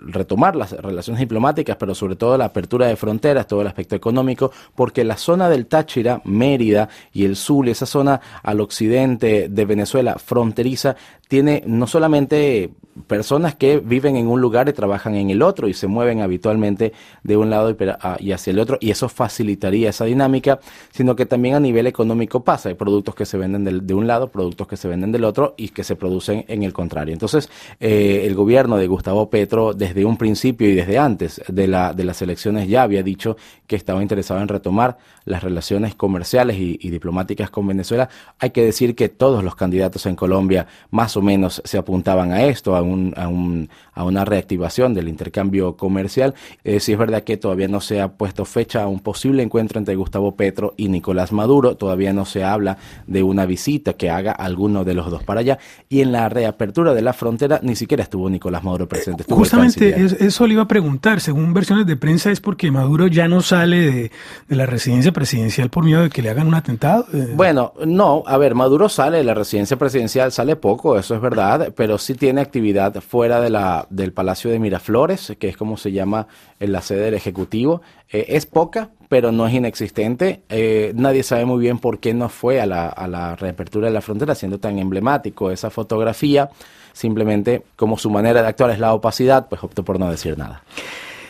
retomar 0.06 0.56
las 0.56 0.72
relaciones 0.72 1.20
diplomáticas, 1.20 1.78
pero 1.78 1.94
sobre 1.94 2.16
todo 2.16 2.38
la 2.38 2.46
apertura 2.46 2.88
de 2.88 2.96
fronteras, 2.96 3.48
todo 3.48 3.62
el 3.62 3.68
aspecto 3.68 3.96
económico, 3.96 4.52
porque 4.76 5.04
la 5.04 5.18
zona 5.18 5.50
del 5.50 5.66
Táchira, 5.68 6.22
Mérida 6.26 6.90
y 7.14 7.26
el 7.26 7.36
sur, 7.36 7.68
esa 7.70 7.86
zona 7.86 8.22
al 8.44 8.62
occidente 8.62 9.50
de 9.50 9.66
Venezuela 9.66 10.18
fronteriza, 10.18 10.96
tiene 11.32 11.64
no 11.66 11.88
solamente 11.88 12.72
personas 13.08 13.56
que 13.56 13.80
viven 13.80 14.18
en 14.18 14.28
un 14.28 14.42
lugar 14.42 14.68
y 14.68 14.74
trabajan 14.74 15.16
en 15.16 15.30
el 15.30 15.42
otro 15.42 15.70
y 15.70 15.74
se 15.74 15.88
mueven 15.88 16.20
habitualmente 16.20 16.92
de 17.24 17.38
un 17.38 17.50
lado 17.50 17.76
y 18.20 18.32
hacia 18.34 18.52
el 18.52 18.60
otro 18.60 18.78
y 18.82 18.92
eso 18.92 19.08
facilitaría 19.08 19.90
esa 19.90 20.04
dinámica, 20.04 20.60
sino 20.92 21.16
que 21.16 21.26
también 21.26 21.56
a 21.56 21.60
nivel 21.62 21.88
económico 21.88 22.44
pasa, 22.44 22.68
hay 22.68 22.76
productos 22.76 23.16
que 23.16 23.26
se 23.26 23.38
venden 23.38 23.86
de 23.88 23.94
un 23.94 24.08
lado, 24.08 24.28
productos 24.28 24.68
que 24.68 24.76
se 24.76 24.90
venden 24.90 25.14
del 25.14 25.24
otro 25.24 25.54
y 25.58 25.70
que 25.70 25.86
se 25.86 25.96
producen 25.96 26.44
en 26.50 26.64
el 26.64 26.74
contrario. 26.74 27.14
Entonces, 27.14 27.50
eh, 27.80 28.24
el 28.26 28.36
gobierno 28.36 28.78
de 28.78 28.88
Gustavo 28.88 29.30
Petro 29.30 29.74
desde 29.74 30.04
un 30.04 30.18
principio 30.18 30.70
y 30.70 30.76
desde 30.76 30.98
antes 30.98 31.42
de, 31.48 31.68
la, 31.68 31.94
de 31.94 32.04
las 32.04 32.22
elecciones 32.22 32.68
ya 32.68 32.84
había 32.84 33.04
dicho 33.04 33.38
que 33.68 33.78
estaba 33.78 34.02
interesado 34.02 34.42
en 34.42 34.50
retomar 34.50 34.98
las 35.24 35.44
relaciones 35.44 35.96
comerciales 35.96 36.58
y, 36.58 36.78
y 36.82 36.90
diplomáticas 36.90 37.50
con 37.50 37.68
Venezuela. 37.68 38.10
Hay 38.40 38.50
que 38.50 38.64
decir 38.64 38.96
que 38.96 39.08
todos 39.08 39.44
los 39.44 39.56
candidatos 39.56 40.06
en 40.06 40.16
Colombia 40.16 40.68
más 40.90 41.16
o 41.16 41.21
menos 41.22 41.62
se 41.66 41.78
apuntaban 41.78 42.32
a 42.32 42.44
esto, 42.44 42.76
a, 42.76 42.82
un, 42.82 43.14
a, 43.18 43.28
un, 43.28 43.70
a 43.94 44.04
una 44.04 44.26
reactivación 44.26 44.94
del 44.94 45.08
intercambio 45.08 45.76
comercial. 45.76 46.34
Eh, 46.64 46.80
si 46.80 46.94
es 46.94 46.98
verdad 46.98 47.24
que 47.24 47.38
todavía 47.38 47.68
no 47.68 47.82
se 47.82 48.02
ha 48.02 48.10
puesto 48.10 48.46
fecha 48.46 48.84
a 48.84 48.88
un 48.88 49.00
posible 49.00 49.44
encuentro 49.44 49.80
entre 49.80 49.96
Gustavo 49.96 50.36
Petro 50.36 50.74
y 50.78 50.90
Nicolás 50.90 51.32
Maduro, 51.32 51.76
todavía 51.76 52.14
no 52.14 52.26
se 52.26 52.44
habla 52.44 52.78
de 53.08 53.24
una 53.24 53.46
visita 53.46 53.94
que 53.94 54.10
haga 54.10 54.32
alguno 54.32 54.84
de 54.84 54.94
los 54.94 55.10
dos 55.10 55.24
para 55.24 55.42
allá. 55.42 55.60
Y 55.90 56.02
en 56.02 56.12
la 56.12 56.30
reapertura 56.30 56.94
de 56.94 57.02
la 57.02 57.14
frontera 57.14 57.60
ni 57.64 57.76
siquiera 57.76 58.04
estuvo 58.04 58.30
Nicolás 58.30 58.64
Maduro 58.64 58.88
presente. 58.88 59.24
Justamente 59.30 59.96
eso 60.20 60.48
le 60.48 60.54
iba 60.54 60.64
a 60.64 60.68
preguntar. 60.68 61.22
Según 61.22 61.54
versiones 61.54 61.86
de 61.86 61.96
prensa 61.96 62.32
es 62.32 62.40
porque 62.40 62.72
Maduro 62.72 63.08
ya 63.08 63.28
no 63.28 63.42
sale 63.42 63.78
de, 63.78 64.12
de 64.48 64.56
la 64.56 64.66
residencia 64.66 65.12
presidencial 65.12 65.70
por 65.70 65.84
miedo 65.84 66.02
de 66.04 66.10
que 66.10 66.22
le 66.22 66.30
hagan 66.30 66.48
un 66.48 66.56
atentado. 66.56 67.06
Eh, 67.14 67.34
bueno, 67.36 67.74
no, 67.86 68.24
a 68.26 68.38
ver, 68.38 68.56
Maduro 68.56 68.90
sale 68.90 69.18
de 69.18 69.24
la 69.24 69.34
residencia 69.34 69.78
presidencial, 69.78 70.32
sale 70.32 70.56
poco, 70.56 70.98
eso 70.98 71.11
es 71.16 71.22
verdad, 71.22 71.74
pero 71.76 71.98
sí 71.98 72.16
tiene 72.16 72.42
actividad 72.42 72.94
fuera 73.02 73.40
de 73.40 73.50
la, 73.50 73.88
del 73.90 74.14
Palacio 74.14 74.50
de 74.50 74.60
Miraflores, 74.60 75.34
que 75.40 75.50
es 75.50 75.58
como 75.58 75.78
se 75.78 75.92
llama 75.92 76.28
en 76.60 76.72
la 76.72 76.82
sede 76.82 77.06
del 77.06 77.14
Ejecutivo. 77.14 77.82
Eh, 78.10 78.26
es 78.30 78.46
poca, 78.46 78.90
pero 79.10 79.32
no 79.32 79.48
es 79.48 79.54
inexistente. 79.54 80.42
Eh, 80.50 80.94
nadie 80.96 81.24
sabe 81.24 81.46
muy 81.46 81.60
bien 81.60 81.80
por 81.80 82.00
qué 82.00 82.14
no 82.14 82.30
fue 82.30 82.62
a 82.62 82.66
la, 82.66 82.88
a 82.88 83.08
la 83.08 83.36
reapertura 83.36 83.88
de 83.88 83.94
la 83.94 84.02
frontera, 84.02 84.36
siendo 84.36 84.60
tan 84.60 84.80
emblemático 84.80 85.52
esa 85.52 85.70
fotografía. 85.70 86.50
Simplemente, 86.94 87.64
como 87.76 87.98
su 87.98 88.10
manera 88.10 88.42
de 88.42 88.48
actuar 88.48 88.72
es 88.72 88.80
la 88.80 88.94
opacidad, 88.94 89.48
pues 89.50 89.64
optó 89.64 89.84
por 89.84 90.00
no 90.00 90.10
decir 90.10 90.38
nada. 90.38 90.64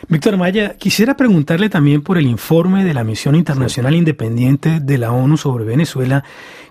Víctor 0.09 0.35
Maya, 0.35 0.75
quisiera 0.77 1.15
preguntarle 1.15 1.69
también 1.69 2.01
por 2.01 2.17
el 2.17 2.25
informe 2.25 2.83
de 2.83 2.93
la 2.93 3.03
Misión 3.03 3.35
Internacional 3.35 3.95
Independiente 3.95 4.79
de 4.79 4.97
la 4.97 5.11
ONU 5.11 5.37
sobre 5.37 5.63
Venezuela, 5.63 6.23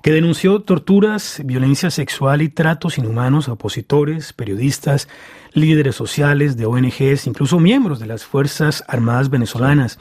que 0.02 0.12
denunció 0.12 0.60
torturas, 0.60 1.40
violencia 1.44 1.90
sexual 1.90 2.42
y 2.42 2.48
tratos 2.48 2.98
inhumanos 2.98 3.48
a 3.48 3.52
opositores, 3.52 4.32
periodistas, 4.32 5.08
líderes 5.52 5.94
sociales 5.94 6.56
de 6.56 6.66
ONGs, 6.66 7.26
incluso 7.26 7.60
miembros 7.60 8.00
de 8.00 8.06
las 8.06 8.24
Fuerzas 8.24 8.84
Armadas 8.88 9.30
venezolanas. 9.30 9.98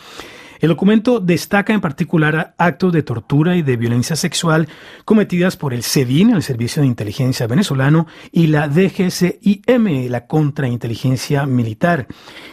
El 0.60 0.70
documento 0.70 1.22
destaca 1.22 1.74
en 1.74 1.80
particular 1.80 2.54
actos 2.58 2.92
de 2.92 3.02
tortura 3.02 3.56
y 3.56 3.62
de 3.62 3.78
violencia 3.78 4.18
sexual 4.18 4.68
cometidas 5.06 5.56
por 5.56 5.74
el 5.74 5.84
SEDIN, 5.84 6.32
el 6.32 6.44
Servicio 6.44 6.82
de 6.82 6.88
Inteligencia 6.88 7.48
Venezolano, 7.48 8.08
y 8.34 8.48
la 8.48 8.68
DGCIM, 8.68 10.10
la 10.10 10.28
Contrainteligencia 10.28 11.46
Militar. 11.46 12.08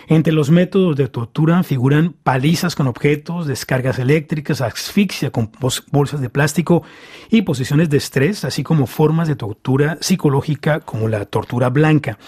Entre 0.08 0.32
los 0.32 0.50
métodos 0.50 0.96
de 0.96 1.08
tortura 1.08 1.62
figuran 1.64 2.14
palizas 2.22 2.76
con 2.76 2.86
objetos, 2.86 3.46
descargas 3.46 3.98
eléctricas, 3.98 4.60
asfixia 4.60 5.30
con 5.30 5.50
bolsas 5.90 6.20
de 6.20 6.30
plástico 6.30 6.82
y 7.28 7.42
posiciones 7.42 7.90
de 7.90 7.96
estrés, 7.96 8.44
así 8.44 8.62
como 8.62 8.86
formas 8.86 9.26
de 9.26 9.34
tortura 9.34 9.98
psicológica 10.00 10.80
como 10.80 11.08
la 11.08 11.24
tortura 11.24 11.70
blanca. 11.70 12.18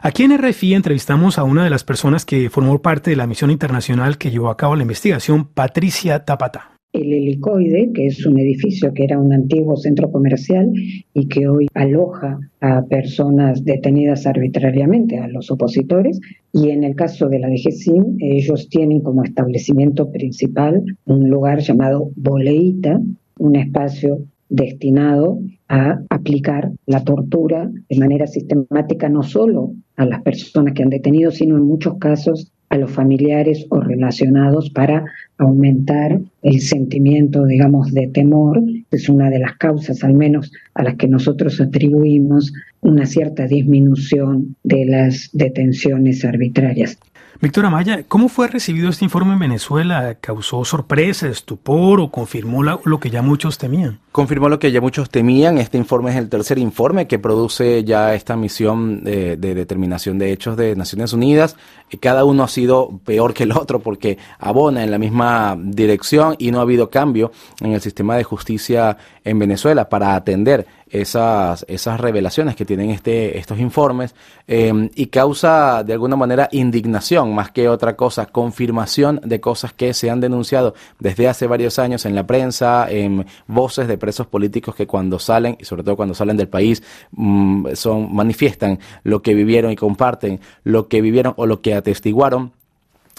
Aquí 0.00 0.22
en 0.22 0.38
RFI 0.38 0.74
entrevistamos 0.74 1.38
a 1.38 1.42
una 1.42 1.64
de 1.64 1.70
las 1.70 1.82
personas 1.82 2.24
que 2.24 2.50
formó 2.50 2.80
parte 2.80 3.10
de 3.10 3.16
la 3.16 3.26
misión 3.26 3.50
internacional 3.50 4.16
que 4.16 4.30
llevó 4.30 4.50
a 4.50 4.56
cabo 4.56 4.76
la 4.76 4.82
investigación, 4.82 5.44
Patricia 5.46 6.24
Tapata. 6.24 6.77
El 6.92 7.12
helicoide, 7.12 7.92
que 7.92 8.06
es 8.06 8.24
un 8.24 8.38
edificio 8.38 8.94
que 8.94 9.04
era 9.04 9.18
un 9.18 9.32
antiguo 9.32 9.76
centro 9.76 10.10
comercial 10.10 10.72
y 11.12 11.28
que 11.28 11.46
hoy 11.46 11.66
aloja 11.74 12.38
a 12.60 12.82
personas 12.86 13.62
detenidas 13.62 14.26
arbitrariamente, 14.26 15.18
a 15.18 15.28
los 15.28 15.50
opositores, 15.50 16.18
y 16.52 16.70
en 16.70 16.84
el 16.84 16.96
caso 16.96 17.28
de 17.28 17.40
la 17.40 17.48
DGCIM, 17.48 18.16
ellos 18.20 18.68
tienen 18.70 19.00
como 19.00 19.22
establecimiento 19.22 20.10
principal 20.10 20.82
un 21.04 21.28
lugar 21.28 21.60
llamado 21.60 22.10
Boleita, 22.16 23.00
un 23.38 23.56
espacio 23.56 24.24
destinado 24.48 25.40
a 25.68 26.00
aplicar 26.08 26.72
la 26.86 27.04
tortura 27.04 27.70
de 27.88 27.98
manera 27.98 28.26
sistemática 28.26 29.10
no 29.10 29.22
solo 29.22 29.72
a 29.96 30.06
las 30.06 30.22
personas 30.22 30.72
que 30.72 30.82
han 30.82 30.88
detenido, 30.88 31.30
sino 31.30 31.56
en 31.56 31.64
muchos 31.64 31.98
casos 31.98 32.50
a 32.70 32.76
los 32.78 32.90
familiares 32.90 33.66
o 33.70 33.80
relacionados 33.80 34.70
para 34.70 35.04
aumentar 35.38 36.20
el 36.42 36.60
sentimiento, 36.60 37.46
digamos, 37.46 37.92
de 37.92 38.08
temor, 38.08 38.60
es 38.90 39.08
una 39.08 39.30
de 39.30 39.38
las 39.38 39.56
causas 39.56 40.02
al 40.04 40.14
menos 40.14 40.52
a 40.74 40.82
las 40.82 40.96
que 40.96 41.08
nosotros 41.08 41.60
atribuimos 41.60 42.52
una 42.80 43.06
cierta 43.06 43.46
disminución 43.46 44.56
de 44.64 44.84
las 44.84 45.30
detenciones 45.32 46.24
arbitrarias. 46.24 46.98
Víctor 47.40 47.66
Amaya, 47.66 48.02
¿cómo 48.08 48.28
fue 48.28 48.48
recibido 48.48 48.88
este 48.88 49.04
informe 49.04 49.34
en 49.34 49.38
Venezuela? 49.38 50.16
¿Causó 50.20 50.64
sorpresa, 50.64 51.28
estupor 51.28 52.00
o 52.00 52.10
confirmó 52.10 52.64
lo 52.64 52.98
que 52.98 53.10
ya 53.10 53.22
muchos 53.22 53.58
temían? 53.58 54.00
Confirmó 54.10 54.48
lo 54.48 54.58
que 54.58 54.72
ya 54.72 54.80
muchos 54.80 55.08
temían. 55.08 55.58
Este 55.58 55.78
informe 55.78 56.10
es 56.10 56.16
el 56.16 56.28
tercer 56.28 56.58
informe 56.58 57.06
que 57.06 57.20
produce 57.20 57.84
ya 57.84 58.12
esta 58.14 58.36
misión 58.36 59.04
de, 59.04 59.36
determinación 59.36 60.18
de 60.18 60.32
hechos 60.32 60.56
de 60.56 60.74
Naciones 60.74 61.12
Unidas. 61.12 61.54
Cada 62.00 62.24
uno 62.24 62.42
ha 62.42 62.48
sido 62.48 62.98
peor 63.04 63.34
que 63.34 63.44
el 63.44 63.52
otro 63.52 63.78
porque 63.78 64.18
abona 64.40 64.82
en 64.82 64.90
la 64.90 64.98
misma 64.98 65.56
dirección 65.56 66.34
y 66.38 66.50
no 66.50 66.58
ha 66.58 66.62
habido 66.62 66.90
cambio 66.90 67.30
en 67.60 67.72
el 67.72 67.80
sistema 67.80 68.16
de 68.16 68.24
justicia 68.24 68.96
en 69.22 69.38
Venezuela 69.38 69.88
para 69.88 70.16
atender 70.16 70.66
esas, 70.90 71.64
esas 71.68 72.00
revelaciones 72.00 72.56
que 72.56 72.64
tienen 72.64 72.90
este, 72.90 73.38
estos 73.38 73.58
informes 73.58 74.14
eh, 74.46 74.90
y 74.94 75.06
causa 75.06 75.82
de 75.84 75.92
alguna 75.92 76.16
manera 76.16 76.48
indignación 76.52 77.34
más 77.34 77.50
que 77.50 77.68
otra 77.68 77.96
cosa, 77.96 78.26
confirmación 78.26 79.20
de 79.24 79.40
cosas 79.40 79.72
que 79.72 79.94
se 79.94 80.10
han 80.10 80.20
denunciado 80.20 80.74
desde 80.98 81.28
hace 81.28 81.46
varios 81.46 81.78
años 81.78 82.04
en 82.06 82.14
la 82.14 82.26
prensa, 82.26 82.90
en 82.90 83.26
voces 83.46 83.88
de 83.88 83.98
presos 83.98 84.26
políticos 84.26 84.74
que 84.74 84.86
cuando 84.86 85.18
salen, 85.18 85.56
y 85.60 85.64
sobre 85.64 85.82
todo 85.82 85.96
cuando 85.96 86.14
salen 86.14 86.36
del 86.36 86.48
país, 86.48 86.82
mm, 87.12 87.68
son, 87.74 88.14
manifiestan 88.14 88.78
lo 89.04 89.22
que 89.22 89.34
vivieron 89.34 89.72
y 89.72 89.76
comparten 89.76 90.40
lo 90.64 90.88
que 90.88 91.00
vivieron 91.00 91.34
o 91.36 91.46
lo 91.46 91.60
que 91.60 91.74
atestiguaron 91.74 92.57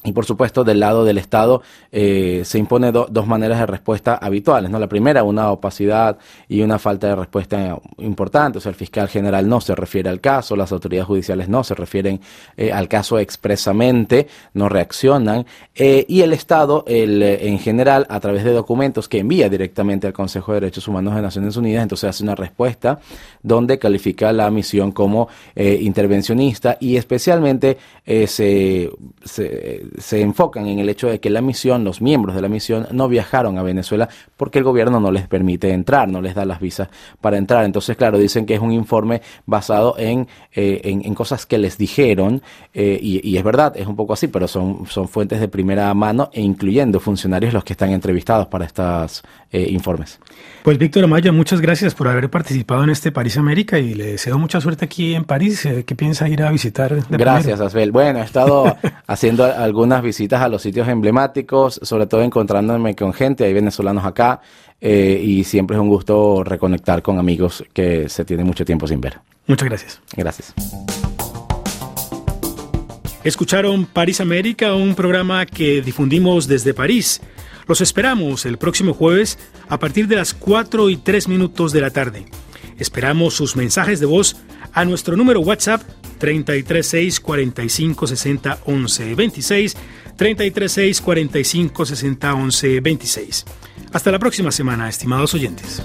y 0.05 0.13
por 0.13 0.25
supuesto, 0.25 0.63
del 0.63 0.79
lado 0.79 1.03
del 1.03 1.17
Estado 1.17 1.61
eh, 1.91 2.43
se 2.45 2.57
impone 2.57 2.89
dos 2.93 3.27
maneras 3.27 3.59
de 3.59 3.65
respuesta 3.65 4.15
habituales. 4.15 4.71
¿no? 4.71 4.79
La 4.79 4.87
primera, 4.87 5.23
una 5.23 5.51
opacidad 5.51 6.17
y 6.47 6.61
una 6.61 6.79
falta 6.79 7.07
de 7.07 7.15
respuesta 7.17 7.77
importante. 7.97 8.59
O 8.59 8.61
sea, 8.61 8.69
el 8.69 8.77
fiscal 8.77 9.09
general 9.09 9.49
no 9.49 9.59
se 9.59 9.75
refiere 9.75 10.09
al 10.09 10.21
caso, 10.21 10.55
las 10.55 10.71
autoridades 10.71 11.05
judiciales 11.05 11.49
no 11.49 11.65
se 11.65 11.75
refieren 11.75 12.21
eh, 12.55 12.71
al 12.71 12.87
caso 12.87 13.19
expresamente, 13.19 14.27
no 14.53 14.69
reaccionan. 14.69 15.45
Eh, 15.75 16.05
y 16.07 16.21
el 16.21 16.31
Estado, 16.31 16.85
el, 16.87 17.21
en 17.21 17.59
general, 17.59 18.07
a 18.09 18.21
través 18.21 18.45
de 18.45 18.53
documentos 18.53 19.09
que 19.09 19.19
envía 19.19 19.49
directamente 19.49 20.07
al 20.07 20.13
Consejo 20.13 20.53
de 20.53 20.61
Derechos 20.61 20.87
Humanos 20.87 21.13
de 21.13 21.21
Naciones 21.21 21.57
Unidas, 21.57 21.83
entonces 21.83 22.09
hace 22.09 22.23
una 22.23 22.35
respuesta 22.35 23.01
donde 23.43 23.77
califica 23.77 24.31
la 24.31 24.49
misión 24.49 24.93
como 24.93 25.27
intervencionista 25.55 26.77
y 26.79 26.95
especialmente 26.95 27.77
se, 28.05 28.89
se 29.23 29.88
se 29.97 30.21
enfocan 30.21 30.67
en 30.67 30.79
el 30.79 30.89
hecho 30.89 31.07
de 31.07 31.19
que 31.19 31.29
la 31.29 31.41
misión, 31.41 31.83
los 31.83 32.01
miembros 32.01 32.35
de 32.35 32.41
la 32.41 32.49
misión, 32.49 32.87
no 32.91 33.07
viajaron 33.07 33.57
a 33.57 33.63
Venezuela 33.63 34.09
porque 34.37 34.59
el 34.59 34.63
gobierno 34.63 34.99
no 34.99 35.11
les 35.11 35.27
permite 35.27 35.71
entrar, 35.71 36.07
no 36.07 36.21
les 36.21 36.35
da 36.35 36.45
las 36.45 36.59
visas 36.59 36.89
para 37.21 37.37
entrar. 37.37 37.65
Entonces, 37.65 37.97
claro, 37.97 38.17
dicen 38.17 38.45
que 38.45 38.55
es 38.55 38.59
un 38.59 38.71
informe 38.71 39.21
basado 39.45 39.95
en, 39.97 40.27
eh, 40.53 40.81
en, 40.83 41.13
cosas 41.13 41.45
que 41.45 41.57
les 41.57 41.77
dijeron, 41.77 42.41
eh, 42.73 42.99
y, 43.01 43.35
es 43.35 43.43
verdad, 43.43 43.75
es 43.75 43.87
un 43.87 43.95
poco 43.95 44.13
así, 44.13 44.27
pero 44.27 44.47
son, 44.47 44.85
son 44.87 45.07
fuentes 45.07 45.39
de 45.39 45.47
primera 45.47 45.93
mano 45.93 46.29
e 46.33 46.41
incluyendo 46.41 46.99
funcionarios 46.99 47.53
los 47.53 47.63
que 47.63 47.73
están 47.73 47.91
entrevistados 47.91 48.47
para 48.47 48.65
estos 48.65 49.23
eh, 49.51 49.67
informes. 49.69 50.19
Pues 50.63 50.77
Víctor 50.77 51.03
Amaya, 51.03 51.31
muchas 51.31 51.61
gracias 51.61 51.95
por 51.95 52.07
haber 52.07 52.29
participado 52.29 52.83
en 52.83 52.89
este 52.89 53.11
París 53.11 53.37
América 53.37 53.79
y 53.79 53.93
le 53.93 54.05
deseo 54.05 54.37
mucha 54.37 54.61
suerte 54.61 54.85
aquí 54.85 55.15
en 55.15 55.23
París. 55.23 55.67
¿Qué 55.85 55.95
piensa 55.95 56.27
ir 56.29 56.43
a 56.43 56.51
visitar? 56.51 56.95
gracias, 57.09 57.59
Asbel. 57.59 57.91
Bueno, 57.91 58.19
he 58.19 58.23
estado 58.23 58.77
haciendo 59.07 59.45
algo 59.45 59.78
algunas 59.79 60.03
visitas 60.03 60.41
a 60.41 60.49
los 60.49 60.61
sitios 60.61 60.89
emblemáticos, 60.89 61.79
sobre 61.83 62.05
todo 62.05 62.21
encontrándome 62.21 62.97
con 62.97 63.13
gente, 63.13 63.45
hay 63.45 63.53
venezolanos 63.53 64.03
acá, 64.03 64.41
eh, 64.81 65.21
y 65.23 65.45
siempre 65.45 65.77
es 65.77 65.81
un 65.81 65.87
gusto 65.87 66.43
reconectar 66.43 67.01
con 67.01 67.17
amigos 67.17 67.63
que 67.71 68.09
se 68.09 68.25
tiene 68.25 68.43
mucho 68.43 68.65
tiempo 68.65 68.87
sin 68.87 68.99
ver. 68.99 69.19
Muchas 69.47 69.69
gracias. 69.69 70.01
Gracias. 70.17 70.53
Escucharon 73.23 73.85
París 73.85 74.19
América, 74.19 74.73
un 74.73 74.95
programa 74.95 75.45
que 75.45 75.81
difundimos 75.81 76.45
desde 76.45 76.73
París. 76.73 77.21
Los 77.65 77.79
esperamos 77.79 78.45
el 78.45 78.57
próximo 78.57 78.93
jueves 78.93 79.39
a 79.69 79.79
partir 79.79 80.09
de 80.09 80.17
las 80.17 80.33
4 80.33 80.89
y 80.89 80.97
3 80.97 81.29
minutos 81.29 81.71
de 81.71 81.79
la 81.79 81.91
tarde. 81.91 82.25
Esperamos 82.77 83.33
sus 83.33 83.55
mensajes 83.55 84.01
de 84.01 84.07
voz 84.07 84.35
a 84.73 84.83
nuestro 84.83 85.15
número 85.15 85.39
WhatsApp 85.39 85.81
336 86.19 87.19
45 87.19 88.07
60 88.07 88.59
11 88.65 89.15
26 89.15 89.77
336 90.17 91.01
45 91.01 91.85
60 91.85 92.33
11 92.33 92.81
26. 92.81 93.45
Hasta 93.93 94.11
la 94.11 94.19
próxima 94.19 94.51
semana, 94.51 94.89
estimados 94.89 95.33
oyentes. 95.33 95.81